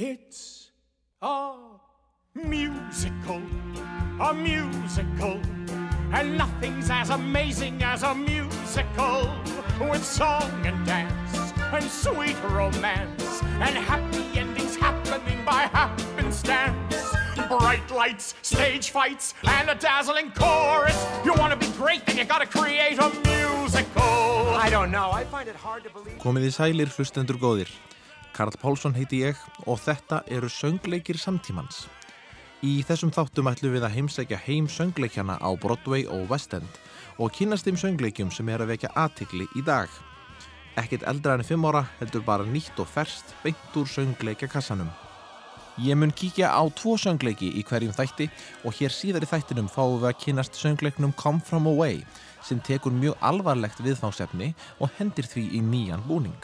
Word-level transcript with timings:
It's 0.00 0.70
a 1.20 1.54
musical, 2.32 3.42
a 4.20 4.32
musical, 4.32 5.40
and 6.12 6.38
nothing's 6.38 6.88
as 6.88 7.10
amazing 7.10 7.82
as 7.82 8.04
a 8.04 8.14
musical 8.14 9.28
with 9.80 10.04
song 10.04 10.52
and 10.64 10.86
dance 10.86 11.52
and 11.72 11.82
sweet 11.82 12.36
romance 12.44 13.42
and 13.42 13.76
happy 13.76 14.38
endings 14.38 14.76
happening 14.76 15.44
by 15.44 15.62
happenstance. 15.62 16.94
Bright 17.48 17.90
lights, 17.90 18.36
stage 18.42 18.90
fights, 18.90 19.34
and 19.48 19.68
a 19.68 19.74
dazzling 19.74 20.30
chorus. 20.30 20.96
You 21.24 21.34
want 21.34 21.50
to 21.50 21.58
be 21.58 21.76
great, 21.76 22.06
then 22.06 22.18
you 22.18 22.24
gotta 22.24 22.46
create 22.46 23.00
a 23.00 23.10
musical. 23.26 24.54
I 24.54 24.68
don't 24.70 24.92
know, 24.92 25.10
I 25.10 25.24
find 25.24 25.48
it 25.48 25.56
hard 25.56 25.82
to 25.82 25.90
believe... 25.90 26.20
Komið 26.22 26.52
í 26.52 26.54
sælir 26.54 26.94
hlustendur 26.94 27.42
góðir. 27.42 27.74
Karl 28.38 28.54
Pálsson 28.54 28.94
heiti 28.94 29.24
ég 29.26 29.38
og 29.66 29.80
þetta 29.82 30.20
eru 30.30 30.46
söngleikir 30.46 31.18
samtímans. 31.18 31.88
Í 32.62 32.84
þessum 32.86 33.10
þáttum 33.10 33.48
ætlum 33.50 33.72
við 33.74 33.86
að 33.86 33.96
heimsækja 33.96 34.38
heim 34.44 34.68
söngleikjana 34.70 35.40
á 35.42 35.50
Broadway 35.58 36.04
og 36.06 36.30
West 36.30 36.52
End 36.54 36.76
og 37.18 37.32
kynast 37.34 37.66
þeim 37.66 37.80
söngleikjum 37.82 38.30
sem 38.30 38.46
er 38.46 38.62
að 38.62 38.76
vekja 38.76 38.92
aðtikli 38.94 39.48
í 39.58 39.62
dag. 39.66 39.90
Ekkit 40.78 41.02
eldra 41.10 41.34
enn 41.34 41.42
5 41.48 41.66
ára 41.66 41.82
heldur 41.98 42.22
bara 42.26 42.46
nýtt 42.46 42.78
og 42.78 42.86
ferst 42.86 43.34
beint 43.42 43.74
úr 43.74 43.90
söngleikjakassanum. 43.90 44.92
Ég 45.82 45.98
mun 45.98 46.14
kíkja 46.14 46.52
á 46.54 46.62
tvo 46.78 46.94
söngleiki 46.94 47.50
í 47.58 47.64
hverjum 47.66 47.96
þætti 47.96 48.28
og 48.62 48.78
hér 48.78 48.94
síðar 48.94 49.26
í 49.26 49.30
þættinum 49.32 49.70
fáum 49.70 49.98
við 49.98 50.12
að 50.12 50.20
kynast 50.22 50.60
söngleiknum 50.62 51.16
Come 51.18 51.42
From 51.42 51.66
Away 51.70 52.04
sem 52.46 52.62
tekur 52.62 52.94
mjög 52.94 53.18
alvarlegt 53.18 53.82
viðfáðsefni 53.82 54.52
og 54.78 54.94
hendir 55.00 55.26
því 55.26 55.48
í 55.58 55.64
nýjan 55.72 56.06
búning. 56.06 56.38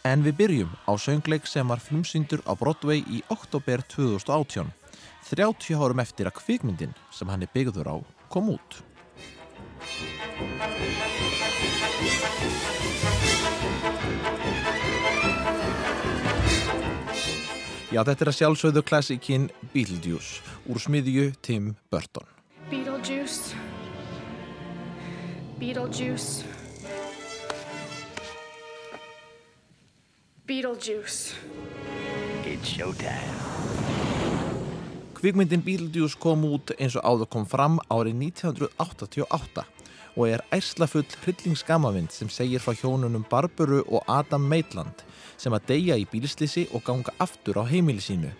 En 0.00 0.22
við 0.24 0.36
byrjum 0.38 0.70
á 0.88 0.96
söngleik 0.96 1.44
sem 1.44 1.68
var 1.68 1.80
flumsyndur 1.84 2.40
á 2.48 2.56
Broadway 2.56 3.02
í 3.04 3.20
oktober 3.28 3.82
2018, 3.92 4.70
30 5.28 5.76
árum 5.76 6.00
eftir 6.00 6.30
að 6.30 6.38
kvikmyndin 6.40 6.94
sem 7.12 7.28
hann 7.28 7.44
er 7.44 7.52
byggður 7.52 7.90
á 7.92 7.96
kom 8.32 8.48
út. 8.56 8.80
Já, 17.90 18.00
þetta 18.06 18.22
er 18.22 18.30
að 18.30 18.38
sjálfsögðu 18.38 18.84
klassikinn 18.86 19.48
Beetlejuice 19.74 20.40
úr 20.70 20.80
smiðju 20.80 21.26
Tim 21.44 21.74
Burton. 21.92 22.24
Beetlejuice. 22.70 23.58
Beetlejuice. 25.60 26.59
Beetlejuice. 30.50 31.34
It's 32.44 32.68
showtime. 32.74 33.34
Kvikmyndin 35.14 35.62
Beetlejuice 35.62 36.18
kom 36.18 36.42
út 36.48 36.72
eins 36.74 36.96
og 36.98 37.04
áður 37.06 37.28
kom 37.30 37.44
fram 37.46 37.76
árið 37.86 38.16
1988 38.32 39.62
og 40.16 40.24
er 40.26 40.42
ærslafull 40.50 41.06
hryllingsgamavind 41.20 42.10
sem 42.10 42.32
segir 42.34 42.64
frá 42.64 42.74
hjónunum 42.74 43.22
Barburu 43.30 43.84
og 43.84 44.02
Adam 44.10 44.42
Maitland 44.50 45.04
sem 45.38 45.54
að 45.54 45.68
deyja 45.68 46.00
í 46.02 46.08
bílslisi 46.10 46.66
og 46.74 46.82
ganga 46.88 47.14
aftur 47.22 47.62
á 47.62 47.64
heimili 47.70 48.02
sínu. 48.02 48.32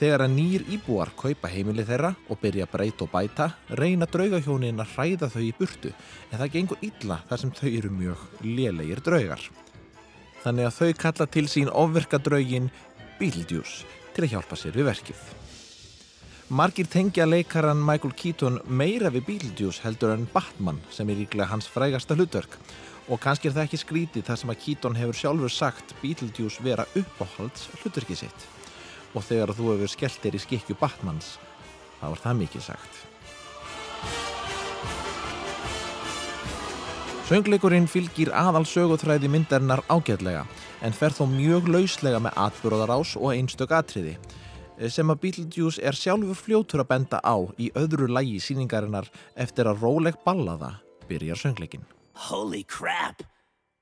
Þegar 0.00 0.26
að 0.26 0.34
nýjir 0.34 0.66
íbúar 0.74 1.14
kaupa 1.14 1.52
heimili 1.52 1.86
þeirra 1.86 2.10
og 2.26 2.40
byrja 2.42 2.66
að 2.66 2.72
breyta 2.74 3.06
og 3.06 3.12
bæta, 3.14 3.48
reyna 3.70 4.10
draugahjónin 4.10 4.82
að 4.82 4.96
hræða 4.96 5.30
þau 5.36 5.46
í 5.46 5.54
burtu 5.62 5.94
en 5.94 6.42
það 6.42 6.52
gengur 6.58 6.82
illa 6.90 7.20
þar 7.30 7.44
sem 7.44 7.54
þau 7.54 7.70
eru 7.70 7.94
mjög 8.02 8.26
lélegir 8.42 9.04
draugar. 9.06 9.46
Þannig 10.46 10.68
að 10.68 10.76
þau 10.76 10.90
kalla 11.02 11.24
til 11.26 11.48
sín 11.50 11.68
ofverka 11.74 12.20
draugin 12.22 12.68
Beetlejuice 13.18 13.82
til 14.14 14.22
að 14.22 14.36
hjálpa 14.36 14.58
sér 14.60 14.76
við 14.78 14.86
verkið. 14.86 15.22
Margir 16.54 16.86
tengja 16.86 17.24
leikaran 17.26 17.80
Michael 17.82 18.12
Keaton 18.14 18.60
meira 18.70 19.10
við 19.10 19.24
Beetlejuice 19.26 19.82
heldur 19.82 20.12
en 20.14 20.28
Batman 20.30 20.78
sem 20.94 21.10
er 21.10 21.18
líklega 21.18 21.50
hans 21.50 21.66
frægasta 21.66 22.14
hlutverk 22.14 22.54
og 23.10 23.18
kannski 23.24 23.50
er 23.50 23.56
það 23.56 23.66
ekki 23.66 23.82
skrítið 23.82 24.26
þar 24.28 24.38
sem 24.38 24.54
að 24.54 24.62
Keaton 24.62 25.00
hefur 25.00 25.18
sjálfur 25.18 25.56
sagt 25.56 25.96
Beetlejuice 26.04 26.62
vera 26.62 26.86
uppáhalds 26.94 27.66
hlutverkið 27.80 28.22
sitt 28.22 28.46
og 29.18 29.26
þegar 29.26 29.56
þú 29.58 29.72
hefur 29.72 29.94
skellt 29.96 30.22
þér 30.22 30.38
í 30.38 30.44
skikju 30.46 30.78
Batmans 30.78 31.34
þá 31.98 32.06
er 32.12 32.22
það 32.22 32.42
mikið 32.44 32.66
sagt. 32.70 33.02
Söngleikurinn 37.26 37.88
fylgir 37.90 38.28
aðal 38.30 38.62
söguþræði 38.70 39.26
myndarinnar 39.26 39.80
ágætlega 39.90 40.44
en 40.86 40.92
fer 40.94 41.10
þó 41.10 41.24
mjög 41.26 41.66
lauslega 41.74 42.20
með 42.22 42.36
atbyrðarás 42.38 43.16
og 43.18 43.32
einstök 43.32 43.72
atriði 43.74 44.12
sem 44.94 45.10
að 45.10 45.18
Beetlejuice 45.24 45.82
er 45.82 45.98
sjálfur 45.98 46.38
fljótur 46.38 46.84
að 46.84 46.90
benda 46.92 47.18
á 47.26 47.34
í 47.58 47.72
öðru 47.74 48.06
lægi 48.14 48.38
síningarinnar 48.44 49.10
eftir 49.34 49.66
að 49.66 49.82
róleg 49.82 50.20
ballaða 50.22 50.76
byrjar 51.08 51.40
söngleikin. 51.40 51.82
Holy 52.30 52.62
crap! 52.62 53.24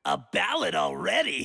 A 0.07 0.17
ballad 0.17 0.75
already? 0.75 1.45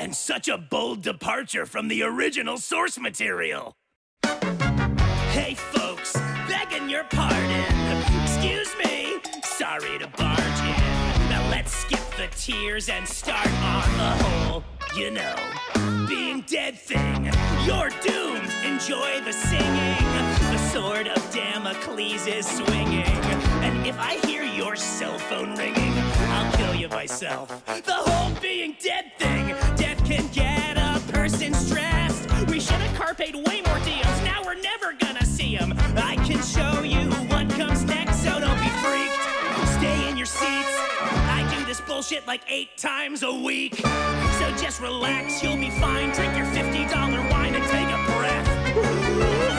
And 0.00 0.14
such 0.14 0.48
a 0.48 0.58
bold 0.58 1.02
departure 1.02 1.66
from 1.66 1.86
the 1.86 2.02
original 2.02 2.58
source 2.58 2.98
material! 2.98 3.72
Hey 5.30 5.54
folks, 5.54 6.18
begging 6.48 6.90
your 6.90 7.04
pardon. 7.04 8.02
Excuse 8.24 8.74
me, 8.82 9.20
sorry 9.44 9.98
to 9.98 10.08
barge 10.18 10.53
the 12.30 12.36
tears 12.36 12.88
and 12.88 13.06
start 13.06 13.46
on 13.46 13.82
the 13.98 14.24
whole, 14.24 14.64
you 14.96 15.10
know, 15.10 15.36
being 16.08 16.40
dead 16.42 16.78
thing. 16.78 17.24
You're 17.66 17.90
doomed, 18.02 18.50
enjoy 18.64 19.20
the 19.24 19.32
singing. 19.32 20.04
The 20.52 20.58
sword 20.70 21.08
of 21.08 21.20
Damocles 21.32 22.26
is 22.26 22.46
swinging. 22.46 23.16
And 23.64 23.86
if 23.86 23.98
I 23.98 24.14
hear 24.26 24.42
your 24.42 24.74
cell 24.74 25.18
phone 25.18 25.54
ringing, 25.56 25.92
I'll 26.34 26.50
kill 26.56 26.74
you 26.74 26.88
myself. 26.88 27.48
The 27.66 27.92
whole 27.92 28.34
being 28.40 28.76
dead 28.82 29.12
thing, 29.18 29.48
death 29.76 30.02
can 30.06 30.26
get 30.28 30.78
a 30.78 31.00
person 31.12 31.52
stressed. 31.52 32.30
We 32.48 32.58
should 32.58 32.80
have 32.80 32.96
carped 32.96 33.20
way 33.20 33.60
more 33.66 33.80
deals, 33.80 34.16
now 34.22 34.40
we're 34.44 34.60
never 34.60 34.94
gonna 34.94 35.26
see 35.26 35.58
them. 35.58 35.74
I 35.96 36.16
can 36.24 36.40
show 36.42 36.82
you 36.82 37.10
what 37.28 37.50
comes 37.50 37.84
next, 37.84 38.22
so 38.22 38.40
don't 38.40 38.60
be 38.62 38.70
freaked. 38.82 39.78
Stay 39.78 40.08
in 40.08 40.16
your 40.16 40.26
seats. 40.26 40.93
Bullshit 41.94 42.26
like 42.26 42.42
eight 42.48 42.76
times 42.76 43.22
a 43.22 43.32
week. 43.32 43.76
So 43.76 44.50
just 44.56 44.80
relax, 44.80 45.40
you'll 45.44 45.56
be 45.56 45.70
fine. 45.70 46.10
Drink 46.10 46.36
your 46.36 46.46
$50 46.46 47.30
wine 47.30 47.54
and 47.54 47.64
take 47.66 47.86
a 47.86 47.98
breath. 48.18 48.48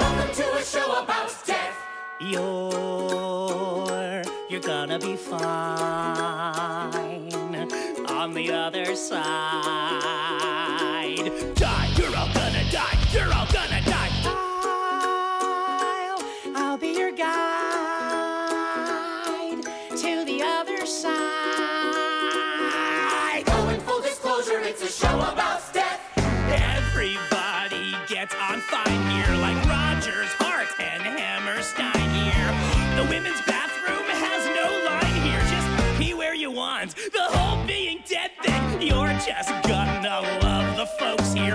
Welcome 0.02 0.36
to 0.36 0.56
a 0.56 0.62
show 0.62 1.02
about 1.02 1.34
death. 1.46 1.78
You're, 2.20 3.42
you're 4.50 4.60
gonna 4.60 5.00
be 5.00 5.16
fine 5.16 5.40
on 8.10 8.34
the 8.34 8.52
other 8.52 8.98
side. 8.98 10.65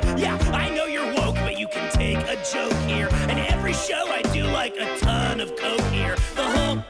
Here. 0.05 0.19
Yeah, 0.19 0.39
I 0.53 0.69
know 0.75 0.87
you're 0.87 1.13
woke, 1.15 1.37
but 1.37 1.59
you 1.59 1.69
can 1.69 1.91
take 1.93 2.19
a 2.19 2.37
joke 2.53 2.73
here. 2.89 3.09
And 3.29 3.39
every 3.39 3.73
show 3.73 4.07
I 4.09 4.23
do 4.33 4.45
like 4.45 4.77
a 4.77 4.99
ton 4.99 5.41
of 5.41 5.57
coke 5.57 5.81
here. 5.93 6.17
The 6.35 6.45
whole, 6.45 6.77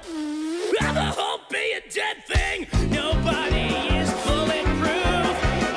the 0.94 1.12
whole 1.16 1.40
being 1.50 1.80
dead 1.92 2.24
thing, 2.26 2.66
nobody 2.90 3.74
is 3.96 4.10
bulletproof. 4.24 5.34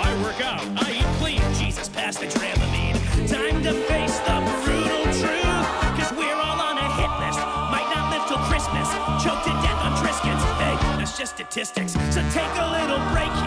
I 0.08 0.20
work 0.24 0.40
out, 0.42 0.62
I 0.84 0.92
eat 1.00 1.20
clean, 1.20 1.42
Jesus 1.56 1.90
pass 1.90 2.18
the 2.18 2.28
Dramamine. 2.28 2.98
Time 3.28 3.64
to 3.64 3.74
face 3.88 4.20
the 4.20 4.38
brutal 4.64 5.04
truth, 5.22 5.68
cause 5.98 6.12
we're 6.14 6.36
all 6.36 6.60
on 6.62 6.78
a 6.78 6.88
hit 7.00 7.12
list. 7.24 7.40
Might 7.74 7.90
not 7.94 8.12
live 8.12 8.28
till 8.28 8.42
Christmas, 8.50 8.88
choked 9.24 9.46
to 9.46 9.54
death 9.64 9.80
on 9.84 9.94
Triscuits. 10.02 10.44
Hey, 10.60 10.76
that's 10.98 11.18
just 11.18 11.36
statistics. 11.36 11.94
So 12.14 12.22
take 12.32 12.54
a 12.56 12.68
little 12.78 13.02
break 13.12 13.43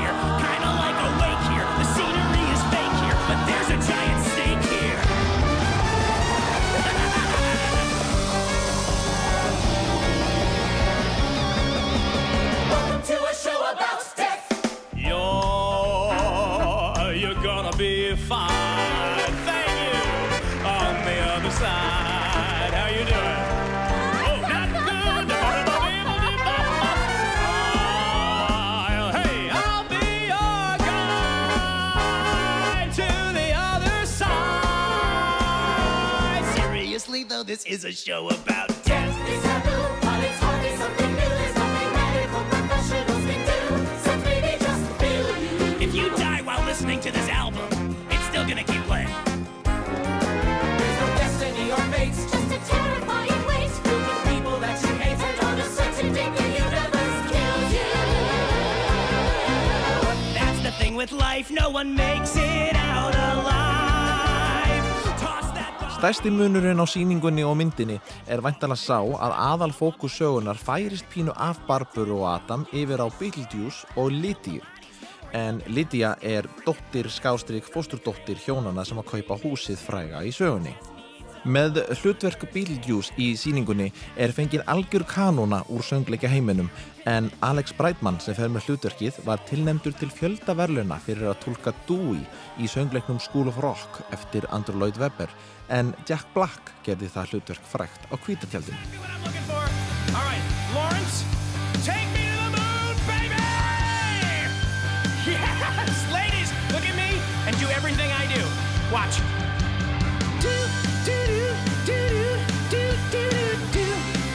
fine. 18.26 19.20
Thank 19.46 19.70
you. 19.70 20.02
On 20.66 20.94
the 21.04 21.18
other 21.34 21.50
side, 21.50 22.72
how 22.74 22.88
you 22.88 23.04
doing? 23.04 23.40
Oh, 24.26 24.40
not 24.42 24.68
good. 24.72 25.30
I'll, 28.90 29.12
hey, 29.12 29.38
I'll 29.52 29.86
be 29.88 30.06
your 30.26 30.66
guide 32.02 32.90
to 32.94 33.08
the 33.32 33.48
other 33.54 33.98
side. 34.06 34.34
Seriously, 36.56 37.22
though, 37.24 37.44
this 37.44 37.64
is 37.64 37.84
a 37.84 37.92
show 37.92 38.28
about 38.28 38.68
death. 38.84 39.16
It's 39.28 39.42
taboo, 39.44 39.86
something 40.78 41.12
new. 41.12 41.20
There's 41.20 41.54
professionals 42.50 43.24
can 43.24 43.40
do. 43.46 43.60
Just 44.58 44.84
feel 45.00 45.28
you. 45.38 45.56
If 45.80 45.94
you 45.94 46.10
die 46.16 46.42
while 46.42 46.64
listening 46.66 46.98
to 47.00 47.12
this 47.12 47.28
album. 47.28 47.75
Gonna 48.48 48.62
keep 48.62 48.82
playing. 48.90 49.10
There's 50.78 50.98
no 51.02 51.08
destiny 51.22 51.66
or 51.76 51.82
fate. 51.92 52.14
Just 52.32 52.50
a 52.58 52.60
terrifying 52.72 53.42
weight. 53.50 53.72
Filled 53.84 54.06
with 54.10 54.20
people 54.30 54.56
that 54.64 54.76
you 54.84 54.92
hate. 55.02 55.18
And 55.28 55.38
on 55.48 55.56
a 55.66 55.68
certain 55.78 56.08
day 56.14 56.28
the 56.38 56.46
universe 56.62 57.18
kills 57.32 57.68
you. 57.78 57.90
That's 60.38 60.60
the 60.66 60.72
thing 60.80 60.94
with 60.94 61.12
life, 61.12 61.48
no 61.50 61.66
one 61.70 61.90
makes 61.96 62.32
it 62.36 62.76
out 62.94 63.14
alive. 63.30 64.86
Toss 65.22 65.48
that. 65.56 65.72
Stærsti 65.98 66.30
munurinn 66.30 66.78
á 66.78 66.86
síningunni 66.86 67.42
og 67.42 67.56
myndinni 67.58 67.98
er 68.30 68.40
væntalega 68.46 68.78
sá 68.78 69.00
að 69.26 69.32
aðal 69.50 69.72
fókus 69.74 70.14
sögunar 70.20 70.58
færist 70.66 71.06
pínu 71.10 71.32
af 71.34 71.58
Barburu 71.66 72.22
og 72.22 72.30
Adam 72.36 72.62
yfir 72.72 73.02
á 73.02 73.08
Beetlejuice 73.18 73.86
og 73.96 74.10
Lydia. 74.12 74.75
En 75.34 75.62
Lydia 75.66 76.16
er 76.22 76.46
dóttir 76.66 77.08
skástrík 77.10 77.66
fósturdóttir 77.72 78.38
hjónana 78.44 78.84
sem 78.86 78.98
að 79.00 79.10
kaupa 79.14 79.40
húsið 79.42 79.80
fræga 79.82 80.22
í 80.26 80.34
sögunni. 80.34 80.76
Með 81.46 81.78
hlutverk 82.00 82.42
Beetlejuice 82.50 83.14
í 83.22 83.28
síningunni 83.38 83.92
er 84.18 84.32
fengið 84.34 84.64
algjör 84.66 85.04
kanóna 85.06 85.60
úr 85.70 85.84
söngleika 85.86 86.26
heiminum 86.26 86.66
en 87.06 87.28
Alex 87.46 87.70
Breitmann 87.78 88.18
sem 88.18 88.34
fer 88.34 88.50
með 88.50 88.66
hlutverkið 88.66 89.20
var 89.28 89.44
tilnefndur 89.46 89.94
til 90.00 90.10
fjölda 90.10 90.56
verluna 90.58 90.98
fyrir 91.04 91.30
að 91.30 91.38
tólka 91.44 91.74
Dewey 91.86 92.24
í 92.58 92.66
söngleiknum 92.66 93.22
School 93.22 93.52
of 93.52 93.60
Rock 93.62 94.02
eftir 94.10 94.48
Andrew 94.50 94.80
Lloyd 94.80 94.98
Webber 94.98 95.30
en 95.70 95.94
Jack 96.08 96.26
Black 96.34 96.74
gerði 96.86 97.12
það 97.14 97.36
hlutverk 97.36 97.70
frægt 97.76 98.10
á 98.10 98.14
kvítatjaldinu. 98.18 99.55
Watch. 108.96 109.20
Do, 110.40 110.48
do, 111.04 111.16
do, 111.28 111.42
do, 111.84 112.00
do, 112.70 112.82
do, 113.12 113.24
do, 113.76 113.84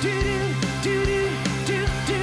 do, 0.02 0.13
do, 0.84 0.86
do, 0.86 0.96
do, 1.66 1.78
do, 1.78 1.80
do. 2.08 2.19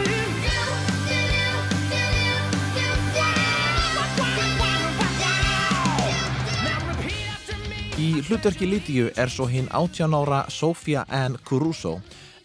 Me. 7.66 7.98
Í 7.98 8.22
hlutverki 8.22 8.70
Lydiu 8.70 9.10
er 9.16 9.26
svo 9.34 9.48
hinn 9.50 9.66
18 9.74 10.14
ára 10.14 10.44
Sofia 10.48 11.02
Ann 11.10 11.40
Caruso 11.42 11.96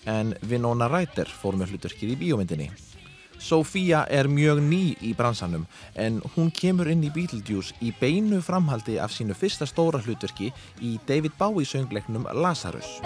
en 0.09 0.33
Winona 0.49 0.89
Ryder 0.89 1.29
fór 1.29 1.53
með 1.61 1.75
hlutverkið 1.75 2.15
í 2.15 2.19
bíómyndinni. 2.23 2.92
Sofia 3.43 4.05
er 4.07 4.29
mjög 4.31 4.61
ný 4.63 4.93
í 5.03 5.11
bransanum 5.19 5.65
en 5.99 6.21
hún 6.35 6.47
kemur 6.55 6.87
inn 6.87 7.03
í 7.03 7.11
Beetlejuice 7.11 7.75
í 7.83 7.91
beinu 7.99 8.39
framhaldi 8.39 8.95
af 9.03 9.11
sínu 9.11 9.35
fyrsta 9.35 9.67
stóra 9.67 9.99
hlutverki 9.99 10.53
í 10.79 10.95
David 11.09 11.35
Bowie 11.39 11.67
söngleiknum 11.67 12.23
Lazarus. 12.39 13.01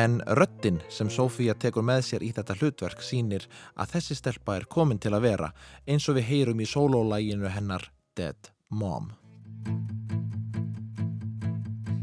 En 0.00 0.22
röddin 0.26 0.78
sem 0.88 1.10
Sofía 1.12 1.52
tekur 1.60 1.84
með 1.84 2.04
sér 2.06 2.22
í 2.24 2.30
þetta 2.32 2.54
hlutverk 2.56 3.02
sýnir 3.04 3.42
að 3.76 3.90
þessi 3.96 4.14
stelpa 4.16 4.54
er 4.56 4.64
komin 4.70 5.00
til 5.02 5.12
að 5.12 5.26
vera 5.26 5.48
eins 5.84 6.06
og 6.08 6.16
við 6.16 6.28
heyrum 6.30 6.62
í 6.64 6.68
sólólæginu 6.70 7.50
hennar 7.52 7.84
Dead 8.16 8.48
Mom. 8.70 9.10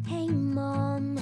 Hey 0.06 0.28
mom, 0.30 1.16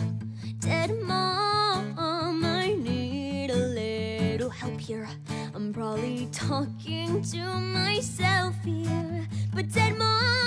dead 0.59 0.91
mom, 1.07 2.43
I 2.43 2.75
need 2.75 3.51
a 3.51 3.61
little 3.77 4.49
help 4.49 4.79
here. 4.81 5.07
I'm 5.55 5.71
probably 5.71 6.27
talking 6.33 7.21
to 7.31 7.43
myself 7.61 8.55
here. 8.65 9.27
But 9.53 9.71
dead 9.71 9.95
mom, 9.97 10.44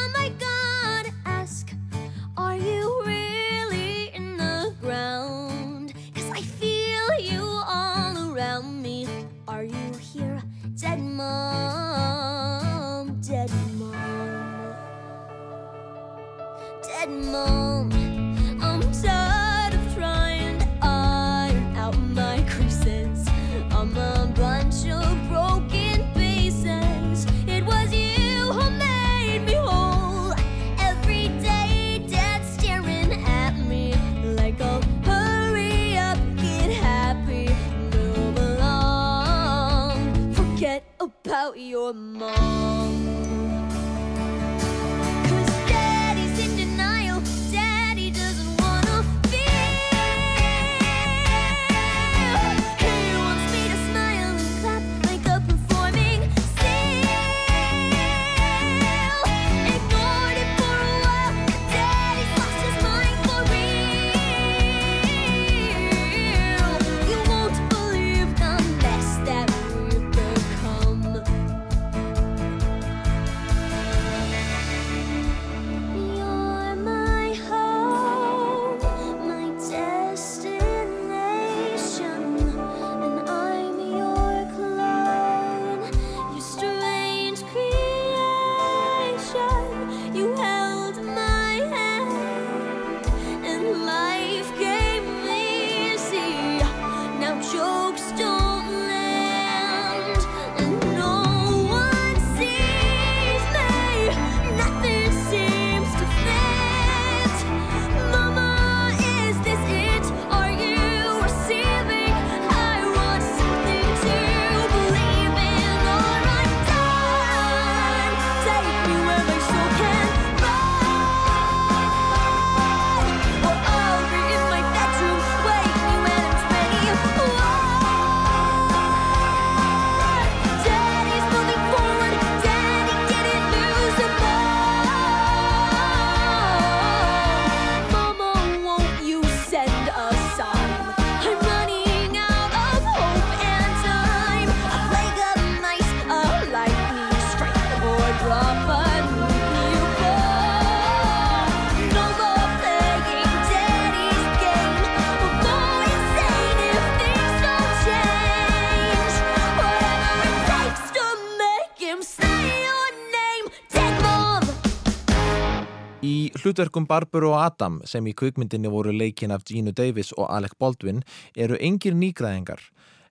hlutverkum 165.98 166.86
Barbara 166.86 167.26
og 167.26 167.40
Adam 167.42 167.80
sem 167.84 168.06
í 168.06 168.14
kvikmyndinni 168.14 168.70
voru 168.70 168.92
leikin 168.94 169.32
af 169.34 169.42
Gina 169.44 169.72
Davis 169.74 170.12
og 170.16 170.28
Alec 170.30 170.54
Baldwin 170.58 171.02
eru 171.34 171.58
engir 171.58 171.96
nýgræðingar 171.98 172.60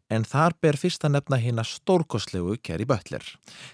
en 0.10 0.24
þar 0.24 0.56
ber 0.62 0.78
fyrst 0.80 1.04
að 1.04 1.18
nefna 1.18 1.40
hérna 1.42 1.66
stórkostlegu 1.68 2.56
Kerry 2.64 2.88
Butler 2.88 3.26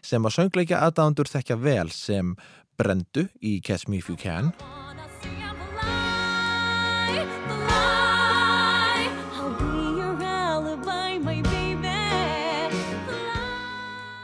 sem 0.02 0.26
að 0.26 0.38
söngleikja 0.40 0.82
aðdándur 0.88 1.30
þekkja 1.30 1.60
vel 1.62 1.90
sem 1.94 2.34
Brendu 2.78 3.28
í 3.38 3.60
Catch 3.62 3.88
Me 3.88 4.02
If 4.02 4.10
You 4.10 4.18
Can. 4.18 4.50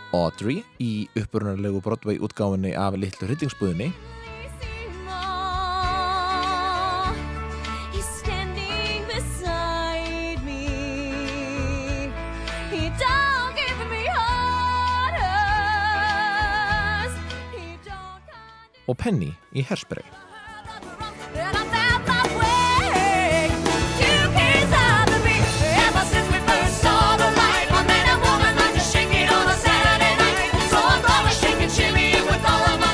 Audrey 0.10 0.64
í 0.82 1.06
upprunarlegu 1.14 1.84
Broadway 1.86 2.18
útgáfinni 2.18 2.74
af 2.74 2.98
Littlu 2.98 3.30
hryllingsbúðinni 3.30 3.94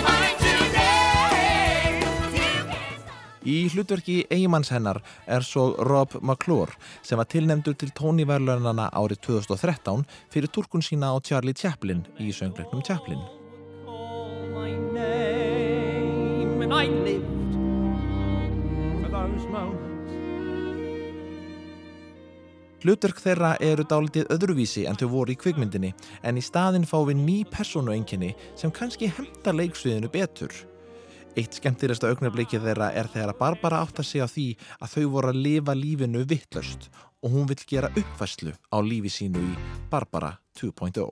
might 0.10 0.40
today. 0.40 1.86
Two 1.88 2.56
kids. 2.72 2.96
Í 3.46 3.70
hlutverki 3.70 4.26
eigimanns 4.34 4.72
hennar 4.74 4.98
er 5.30 5.44
svo 5.46 5.76
Rob 5.86 6.18
McClure 6.22 6.74
sem 7.06 7.18
var 7.22 7.30
tilnefndur 7.30 7.78
til 7.78 7.94
tóniverlunana 7.94 8.90
árið 8.90 9.22
2013 9.30 10.06
fyrir 10.34 10.50
turkun 10.50 10.82
sína 10.82 11.14
á 11.14 11.22
Charlie 11.22 11.54
Chaplin 11.54 12.08
í 12.18 12.34
söngleiknum 12.34 12.82
Chaplin. 12.82 13.35
I 16.86 16.88
lived 16.88 17.54
for 19.02 19.10
those 19.10 19.46
moments. 19.50 20.12
Hlutverk 22.86 23.18
þeirra 23.24 23.56
eru 23.66 23.82
dálítið 23.90 24.30
öðruvísi 24.36 24.84
en 24.86 25.00
þau 25.00 25.08
voru 25.16 25.34
í 25.34 25.40
kvikmyndinni 25.42 25.90
en 26.22 26.38
í 26.38 26.44
staðin 26.46 26.86
fá 26.86 27.00
við 27.08 27.18
ný 27.24 27.40
persónuenginni 27.50 28.36
sem 28.54 28.70
kannski 28.70 29.10
hemta 29.10 29.56
leiksviðinu 29.56 30.12
betur. 30.14 30.54
Eitt 31.34 31.58
skemmtilegsta 31.58 32.14
augnablikið 32.14 32.70
þeirra 32.70 32.92
er 32.94 33.10
þegar 33.10 33.34
Barbara 33.42 33.82
átt 33.82 34.04
að 34.04 34.10
segja 34.12 34.30
því 34.30 34.48
að 34.78 34.94
þau 34.94 35.06
voru 35.18 35.34
að 35.34 35.42
lifa 35.48 35.74
lífinu 35.82 36.22
vittlöst 36.30 36.92
og 37.26 37.34
hún 37.34 37.50
vill 37.50 37.64
gera 37.66 37.90
uppfæslu 37.98 38.54
á 38.54 38.78
lífi 38.86 39.10
sínu 39.18 39.42
í 39.42 39.58
Barbara 39.90 40.36
2.0. 40.62 41.10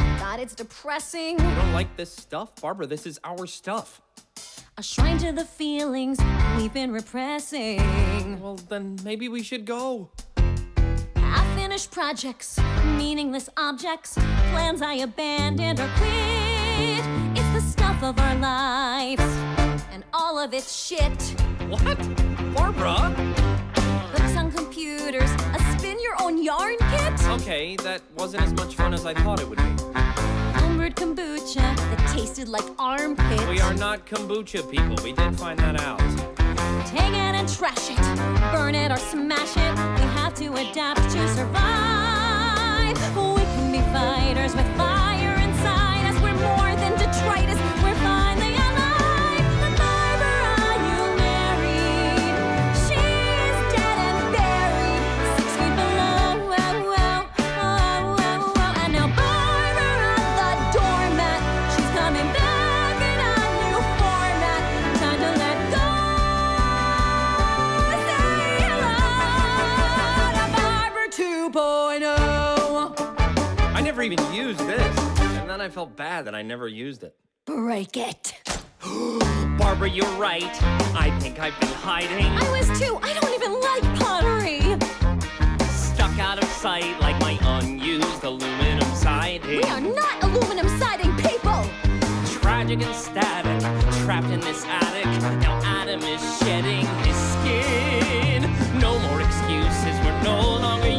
Look 0.00 0.08
at 0.08 0.08
this 0.08 0.08
stuff. 0.08 0.20
God, 0.20 0.40
it's 0.40 0.54
depressing. 0.54 1.38
You 1.38 1.54
don't 1.54 1.72
like 1.72 1.96
this 1.96 2.12
stuff? 2.12 2.60
Barbara, 2.60 2.86
this 2.86 3.06
is 3.06 3.18
our 3.24 3.46
stuff. 3.46 4.00
A 4.78 4.82
shrine 4.82 5.18
to 5.18 5.32
the 5.32 5.44
feelings 5.44 6.18
we've 6.56 6.72
been 6.72 6.92
repressing. 6.92 8.40
Well, 8.40 8.56
then 8.68 8.98
maybe 9.04 9.28
we 9.28 9.42
should 9.42 9.64
go. 9.64 10.10
Half 11.16 11.56
finished 11.56 11.90
projects, 11.90 12.58
meaningless 12.96 13.50
objects, 13.56 14.14
plans 14.14 14.80
I 14.82 14.94
abandoned 14.94 15.80
or 15.80 15.90
quit. 15.96 17.04
It's 17.36 17.52
the 17.52 17.60
stuff 17.60 18.02
of 18.02 18.18
our 18.18 18.34
lives, 18.36 19.22
and 19.92 20.04
all 20.14 20.38
of 20.38 20.54
it's 20.54 20.74
shit. 20.74 21.22
What? 21.68 21.98
Barbara? 22.54 23.14
Books 24.12 24.36
on 24.36 24.50
computers, 24.50 25.30
your 26.02 26.16
own 26.22 26.42
yarn 26.42 26.76
kit, 26.90 27.26
Okay, 27.28 27.76
that 27.76 28.02
wasn't 28.16 28.42
as 28.42 28.52
much 28.54 28.74
fun 28.74 28.94
as 28.94 29.06
I 29.06 29.14
thought 29.14 29.40
it 29.40 29.48
would 29.48 29.58
be. 29.58 29.64
homebrewed 30.60 30.94
kombucha 30.94 31.56
that 31.76 32.12
tasted 32.16 32.48
like 32.48 32.64
armpit. 32.78 33.48
We 33.48 33.60
are 33.60 33.74
not 33.74 34.06
kombucha 34.06 34.68
people. 34.70 34.96
We 35.04 35.12
did 35.12 35.36
find 35.38 35.58
that 35.60 35.80
out. 35.80 35.98
Take 36.86 37.12
it 37.12 37.34
and 37.40 37.48
trash 37.48 37.90
it, 37.90 37.98
burn 38.52 38.74
it 38.74 38.90
or 38.90 38.96
smash 38.96 39.56
it. 39.56 39.72
We 39.98 40.04
have 40.18 40.34
to 40.36 40.46
adapt 40.54 41.02
to 41.10 41.28
survive. 41.28 42.96
We 43.16 43.42
can 43.54 43.72
be 43.72 43.80
fighters 43.92 44.54
with 44.54 44.66
fire 44.76 45.34
inside 45.46 46.04
us. 46.10 46.16
We're 46.22 46.34
more 46.34 46.74
than 46.82 46.92
detritus. 46.98 47.59
Never 74.00 74.12
even 74.12 74.34
used 74.34 74.60
this. 74.60 74.98
And 75.20 75.50
then 75.50 75.60
I 75.60 75.68
felt 75.68 75.94
bad 75.94 76.24
that 76.24 76.34
I 76.34 76.40
never 76.40 76.66
used 76.68 77.02
it. 77.02 77.14
Break 77.44 77.98
it. 77.98 78.32
Barbara, 79.58 79.90
you're 79.90 80.16
right. 80.16 80.62
I 80.94 81.14
think 81.20 81.38
I've 81.38 81.58
been 81.60 81.68
hiding. 81.68 82.24
I 82.24 82.50
was 82.50 82.66
too. 82.80 82.98
I 83.02 83.12
don't 83.12 83.34
even 83.34 83.60
like 83.60 83.82
pottery. 84.00 84.60
Stuck 85.66 86.18
out 86.18 86.42
of 86.42 86.48
sight 86.48 86.98
like 87.00 87.20
my 87.20 87.38
unused 87.58 88.24
aluminum 88.24 88.88
siding. 88.94 89.58
We 89.58 89.62
are 89.64 89.80
not 89.80 90.22
aluminum 90.22 90.68
siding 90.78 91.14
people. 91.16 91.62
Tragic 92.40 92.80
and 92.80 92.94
static, 92.94 93.60
trapped 94.04 94.30
in 94.30 94.40
this 94.40 94.64
attic. 94.64 95.04
Now 95.42 95.60
Adam 95.62 96.00
is 96.00 96.22
shedding 96.38 96.86
his 97.04 97.16
skin. 97.34 98.80
No 98.80 98.98
more 98.98 99.20
excuses, 99.20 99.94
we're 100.04 100.22
no 100.22 100.40
longer 100.40 100.89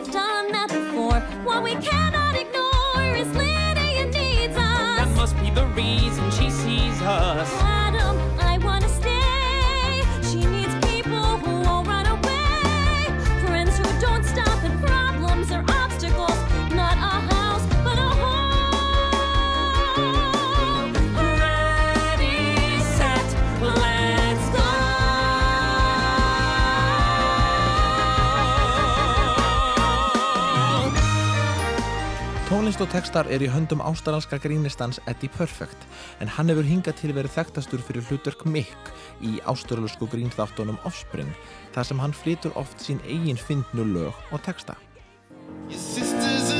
we've 0.00 0.12
done 0.12 0.50
that 0.52 0.68
before. 0.68 1.20
What 1.44 1.62
we 1.62 1.74
cannot 1.74 2.34
ignore 2.34 3.16
is 3.16 3.28
Lydia 3.34 4.06
needs 4.06 4.56
us. 4.56 4.98
That 4.98 5.12
must 5.14 5.36
be 5.40 5.50
the 5.50 5.66
reason 5.66 6.30
she 6.30 6.50
sees 6.50 7.00
us. 7.02 7.79
Tónlist 32.70 32.86
og 32.86 32.92
textar 32.94 33.26
er 33.34 33.42
í 33.42 33.48
höndum 33.50 33.80
ástralska 33.82 34.38
grínistans 34.38 35.00
Eddie 35.10 35.32
Perfect 35.34 35.88
en 36.22 36.30
hann 36.30 36.52
hefur 36.52 36.68
hingað 36.68 37.00
til 37.00 37.10
verið 37.16 37.34
þekktastur 37.34 37.82
fyrir 37.82 38.06
hlutverk 38.06 38.44
Mick 38.46 38.92
í 39.26 39.40
ástralsku 39.50 40.06
grínþáttunum 40.12 40.78
Offspring 40.86 41.34
þar 41.74 41.88
sem 41.88 42.04
hann 42.04 42.14
flytur 42.14 42.54
oft 42.54 42.78
sín 42.86 43.02
eigin 43.02 43.42
fyndnu 43.42 43.88
lög 43.90 44.14
og 44.30 44.44
texta. 44.46 44.78
Your 45.66 45.80
sisters 45.80 46.50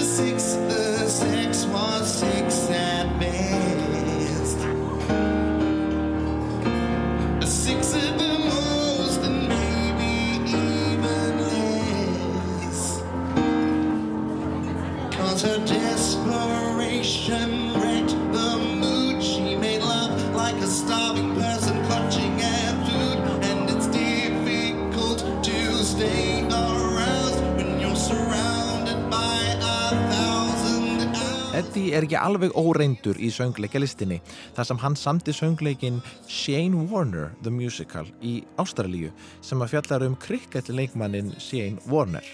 nation 17.00 17.72
rent 17.80 18.10
the 18.36 18.50
mood. 18.80 19.22
She 19.22 19.56
made 19.56 19.80
love 19.80 20.12
like 20.34 20.56
a 20.56 20.66
starving 20.66 21.32
person 21.34 21.76
clutching 21.86 22.34
at 22.42 22.74
food. 22.86 23.18
And 23.48 23.70
it's 23.72 23.86
difficult 23.86 25.20
to 25.48 25.58
stay 25.92 26.44
aroused 26.44 27.40
when 27.56 27.80
you're 27.80 27.96
surrounded 27.96 29.00
by 29.08 29.40
a 29.64 29.96
thousand 30.12 31.08
hours. 31.16 31.56
Eddie 31.62 31.94
er 31.96 32.04
ekki 32.04 32.20
alveg 32.20 32.52
óreindur 32.64 33.16
í 33.16 33.32
söngleikalistinni 33.32 34.20
þar 34.58 34.68
sem 34.68 34.84
hann 34.84 35.00
samti 35.06 35.32
söngleikin 35.40 36.02
Shane 36.28 36.84
Warner 36.92 37.32
The 37.40 37.54
Musical 37.62 38.12
í 38.20 38.42
Ástralíu 38.60 39.08
sem 39.40 39.64
að 39.64 39.72
fjallar 39.72 40.04
um 40.10 40.20
kriketleikmannin 40.28 41.32
Shane 41.40 41.80
Warner. 41.88 42.28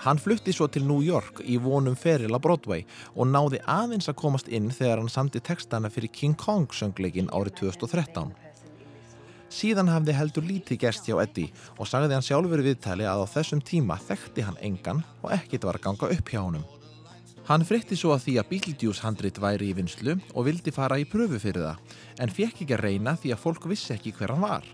Hann 0.00 0.16
flutti 0.16 0.52
svo 0.56 0.64
til 0.72 0.86
New 0.88 1.02
York 1.04 1.42
í 1.44 1.58
vonum 1.60 1.96
feril 1.98 2.32
á 2.32 2.40
Broadway 2.40 2.86
og 3.12 3.28
náði 3.28 3.58
aðeins 3.68 4.08
að 4.08 4.16
komast 4.22 4.48
inn 4.48 4.70
þegar 4.72 5.02
hann 5.02 5.12
samti 5.12 5.42
textana 5.44 5.90
fyrir 5.92 6.08
King 6.14 6.36
Kong 6.40 6.70
söngleikin 6.72 7.28
árið 7.28 7.58
2013. 7.66 8.32
Síðan 9.50 9.90
hafði 9.92 10.14
heldur 10.16 10.46
lítið 10.46 10.80
gerst 10.86 11.08
hjá 11.10 11.18
Eddie 11.20 11.52
og 11.76 11.88
sagði 11.90 12.16
hann 12.16 12.24
sjálfur 12.24 12.64
viðtali 12.64 13.04
að 13.04 13.26
á 13.28 13.32
þessum 13.34 13.60
tíma 13.60 13.98
þekkti 14.06 14.46
hann 14.46 14.60
engan 14.64 15.04
og 15.20 15.34
ekkit 15.36 15.68
var 15.68 15.76
að 15.76 15.88
ganga 15.90 16.12
upp 16.16 16.32
hjá 16.32 16.40
honum. 16.40 16.64
Hann 17.50 17.66
frétti 17.66 17.96
svo 17.98 18.14
að 18.14 18.24
því 18.24 18.38
að 18.40 18.50
Beetlejuice 18.54 19.04
handrit 19.04 19.38
væri 19.42 19.68
í 19.72 19.76
vinslu 19.76 20.16
og 20.32 20.46
vildi 20.46 20.72
fara 20.72 21.00
í 21.02 21.04
pröfu 21.08 21.40
fyrir 21.42 21.66
það, 21.66 21.96
en 22.22 22.32
fekk 22.36 22.62
ekki 22.62 22.76
að 22.76 22.84
reyna 22.86 23.16
því 23.18 23.34
að 23.34 23.42
fólk 23.44 23.66
vissi 23.68 23.92
ekki 23.96 24.14
hver 24.16 24.36
hann 24.36 24.44
var. 24.46 24.68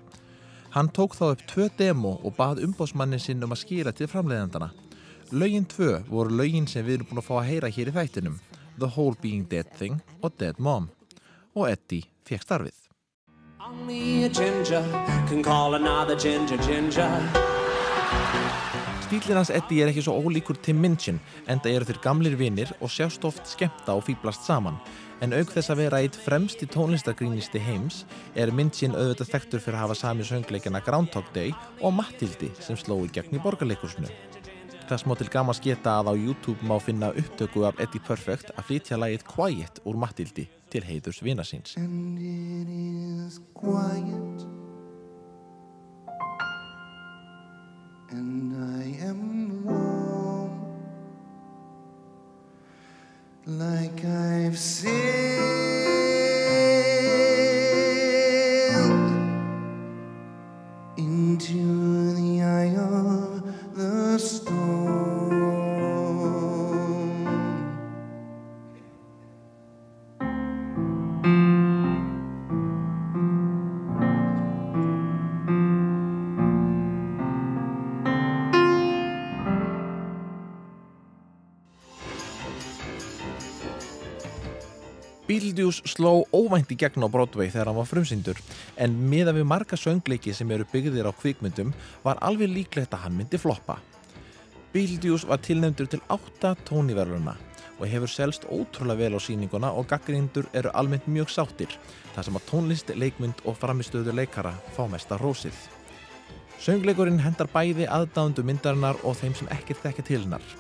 Hann 0.77 0.93
tók 0.93 1.17
þá 1.17 1.31
upp 1.33 1.47
tvö 1.49 1.71
demo 1.79 2.19
og 2.21 2.37
bað 2.37 2.61
umbóðsmannin 2.67 3.23
sinn 3.23 3.43
um 3.43 3.57
að 3.57 3.65
skýra 3.65 3.97
til 3.97 4.11
framleiðandana. 4.13 4.75
Lögin 5.33 5.65
tvö 5.67 6.03
voru 6.07 6.31
lögin 6.31 6.69
sem 6.71 6.85
við 6.87 7.01
erum 7.01 7.09
búin 7.11 7.19
að 7.19 7.25
fá 7.27 7.33
að 7.41 7.49
heyra 7.49 7.69
hér 7.75 7.89
í 7.91 7.95
þættinum, 7.97 8.37
The 8.79 8.87
Whole 8.95 9.19
Being 9.19 9.49
Dead 9.51 9.67
Thing 9.75 9.99
og 10.23 10.37
Dead 10.39 10.61
Mom. 10.63 10.87
Og 11.59 11.67
Eddie 11.67 12.07
fekk 12.29 12.45
starfið. 12.45 12.77
Only 13.59 14.23
a 14.23 14.29
ginger 14.29 14.85
can 15.27 15.43
call 15.43 15.75
another 15.75 16.15
ginger 16.15 16.61
ginger. 16.63 17.11
Stílinn 19.07 19.41
hans 19.41 19.51
Eddie 19.51 19.83
er 19.83 19.91
ekki 19.91 20.05
svo 20.07 20.15
ólíkur 20.15 20.61
Tim 20.63 20.79
Minchin 20.83 21.19
enda 21.51 21.75
eru 21.75 21.87
þeir 21.87 22.01
gamlir 22.07 22.39
vinnir 22.39 22.71
og 22.79 22.91
sjást 22.91 23.27
oft 23.27 23.51
skemmta 23.51 23.99
og 23.99 24.07
fýblast 24.07 24.47
saman 24.47 24.79
en 25.25 25.35
auk 25.35 25.51
þess 25.51 25.73
að 25.73 25.83
vera 25.85 26.01
eitt 26.05 26.19
fremsti 26.23 26.69
tónlistargrínisti 26.71 27.63
heims 27.63 28.05
er 28.39 28.55
Minchin 28.55 28.95
auðvitað 28.95 29.33
þekktur 29.35 29.63
fyrir 29.65 29.79
að 29.81 29.87
hafa 29.87 30.01
sami 30.05 30.27
söngleikina 30.27 30.83
Groundhog 30.87 31.31
Day 31.35 31.55
og 31.81 31.95
Mattildi 31.99 32.53
sem 32.61 32.79
sló 32.79 33.01
í 33.03 33.11
gegn 33.11 33.39
í 33.39 33.43
borgarleikursinu. 33.43 34.11
Það 34.87 35.01
smá 35.03 35.15
til 35.19 35.27
gaman 35.35 35.57
sketa 35.59 35.97
að 35.99 36.09
á 36.09 36.15
YouTube 36.15 36.63
má 36.63 36.77
finna 36.79 37.09
upptöku 37.11 37.65
af 37.67 37.81
Eddie 37.83 37.99
Perfect 38.07 38.53
að 38.55 38.69
flytja 38.69 38.95
lagið 39.03 39.25
Quiet 39.27 39.81
úr 39.83 39.99
Mattildi 39.99 40.45
til 40.71 40.85
heiðurs 40.87 41.19
vina 41.27 41.43
síns. 41.43 41.75
And 41.75 42.15
it 42.23 42.71
is 42.71 43.41
quiet. 43.51 44.47
And 48.15 48.55
I 48.55 48.95
am 49.11 49.65
warm. 49.67 50.55
Like 53.45 54.05
I've 54.05 54.57
sailed 54.57 54.87
into 60.97 62.15
the 62.15 62.43
eye 62.43 62.77
of 62.79 63.43
the 63.75 64.19
storm. 64.19 64.86
Beetlejuice 85.37 85.83
sló 85.85 86.23
óvænt 86.33 86.71
í 86.73 86.77
gegn 86.81 87.05
á 87.05 87.13
Broadway 87.13 87.51
þegar 87.53 87.69
hann 87.69 87.77
var 87.77 87.89
frumsýndur 87.91 88.39
en 88.81 88.95
miða 89.11 89.35
við 89.37 89.45
marga 89.45 89.77
söngleiki 89.77 90.33
sem 90.33 90.49
eru 90.55 90.65
byggðir 90.71 91.11
á 91.11 91.13
kvikmyndum 91.13 91.75
var 92.07 92.17
alveg 92.25 92.49
líklegt 92.49 92.97
að 92.97 93.03
hann 93.05 93.19
myndi 93.19 93.37
floppa. 93.37 93.77
Beetlejuice 94.73 95.29
var 95.29 95.43
tilnefndur 95.45 95.91
til 95.93 96.01
8 96.09 96.55
tóniverðurna 96.65 97.37
og 97.77 97.85
hefur 97.85 98.09
selst 98.09 98.49
ótrúlega 98.49 99.03
vel 99.03 99.21
á 99.21 99.21
sýninguna 99.21 99.75
og 99.77 99.91
gaggrindur 99.93 100.49
eru 100.57 100.73
almennt 100.73 101.05
mjög 101.05 101.35
sáttir 101.35 101.77
þar 102.15 102.31
sem 102.31 102.41
að 102.41 102.49
tónlist, 102.49 102.97
leikmynd 102.97 103.45
og 103.45 103.61
framistöðu 103.61 104.17
leikara 104.17 104.55
fá 104.73 104.87
mesta 104.89 105.21
rósið. 105.21 105.59
Söngleikurinn 106.65 107.21
hendar 107.21 107.53
bæði 107.53 107.85
aðdándu 107.85 108.41
myndarinnar 108.41 109.05
og 109.05 109.21
þeim 109.21 109.37
sem 109.37 109.53
ekkert 109.53 109.85
þekka 109.85 110.09
til 110.09 110.25
hennar. 110.25 110.55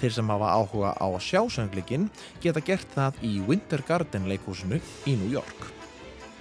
Þeir 0.00 0.16
sem 0.16 0.32
hafa 0.34 0.50
áhuga 0.58 0.90
á 0.98 1.06
að 1.06 1.22
sjá 1.26 1.40
söngleikin 1.56 2.10
geta 2.42 2.62
gert 2.64 2.90
það 2.96 3.22
í 3.22 3.32
Winter 3.48 3.84
Garden 3.88 4.28
leikhúsinu 4.30 4.80
í 5.06 5.16
New 5.20 5.30
York. 5.32 5.70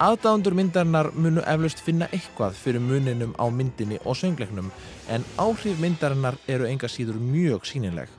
Aðdándur 0.03 0.55
myndarinnar 0.57 1.11
munu 1.13 1.43
eflaust 1.47 1.79
finna 1.85 2.09
eitthvað 2.11 2.57
fyrir 2.57 2.81
muninum 2.81 3.35
á 3.37 3.45
myndinni 3.53 4.01
og 4.03 4.17
söngleiknum 4.17 4.71
en 5.13 5.23
áhrif 5.37 5.79
myndarinnar 5.79 6.39
eru 6.49 6.65
enga 6.67 6.89
síður 6.89 7.21
mjög 7.21 7.69
sínileg 7.69 8.09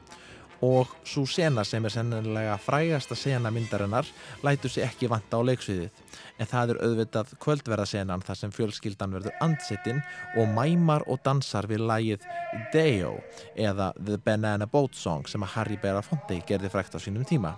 og 0.64 0.92
svo 1.05 1.24
sena 1.29 1.64
sem 1.66 1.85
er 1.85 1.92
sennilega 1.92 2.57
frægasta 2.62 3.16
sena 3.18 3.50
myndarinnar 3.53 4.09
lætur 4.46 4.72
sig 4.72 4.87
ekki 4.87 5.11
vanta 5.12 5.37
á 5.37 5.42
leiksviðið 5.44 5.90
en 6.38 6.50
það 6.50 6.72
er 6.74 6.81
auðvitað 6.87 7.35
kvöldverðasenan 7.42 8.24
þar 8.24 8.40
sem 8.40 8.55
fjölskyldan 8.55 9.14
verður 9.18 9.37
andsettinn 9.44 10.00
og 10.38 10.50
mæmar 10.57 11.05
og 11.11 11.20
dansar 11.27 11.68
við 11.70 11.85
lagið 11.90 12.24
Deo 12.72 13.18
eða 13.55 13.92
The 14.00 14.18
Banana 14.18 14.66
Boat 14.70 14.96
Song 14.98 15.29
sem 15.29 15.44
að 15.44 15.55
Harry 15.59 15.79
Belafonte 15.83 16.40
gerði 16.48 16.72
frækt 16.72 16.96
á 16.96 16.98
sínum 17.03 17.27
tíma. 17.29 17.55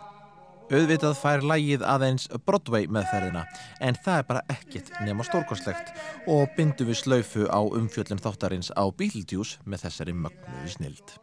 Auðvitað 0.66 1.12
fær 1.20 1.44
lagið 1.46 1.84
aðeins 1.86 2.24
Broadway 2.46 2.88
meðferðina 2.90 3.44
en 3.86 3.98
það 4.02 4.18
er 4.22 4.26
bara 4.32 4.42
ekkit 4.50 4.90
nema 5.06 5.26
stórkostlegt 5.28 5.92
og 6.26 6.50
bindum 6.56 6.90
við 6.90 7.04
slaufu 7.04 7.46
á 7.46 7.62
umfjöllin 7.62 8.22
þáttarins 8.22 8.72
á 8.74 8.82
Beetlejuice 8.90 9.62
með 9.64 9.86
þessari 9.86 10.16
mögnuði 10.24 10.74
snild. 10.74 11.16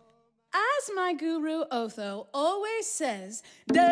As 0.84 0.91
my 0.96 1.13
guru 1.13 1.63
Otho 1.72 2.28
always 2.34 2.88
says, 2.88 3.41
Deo. 3.72 3.84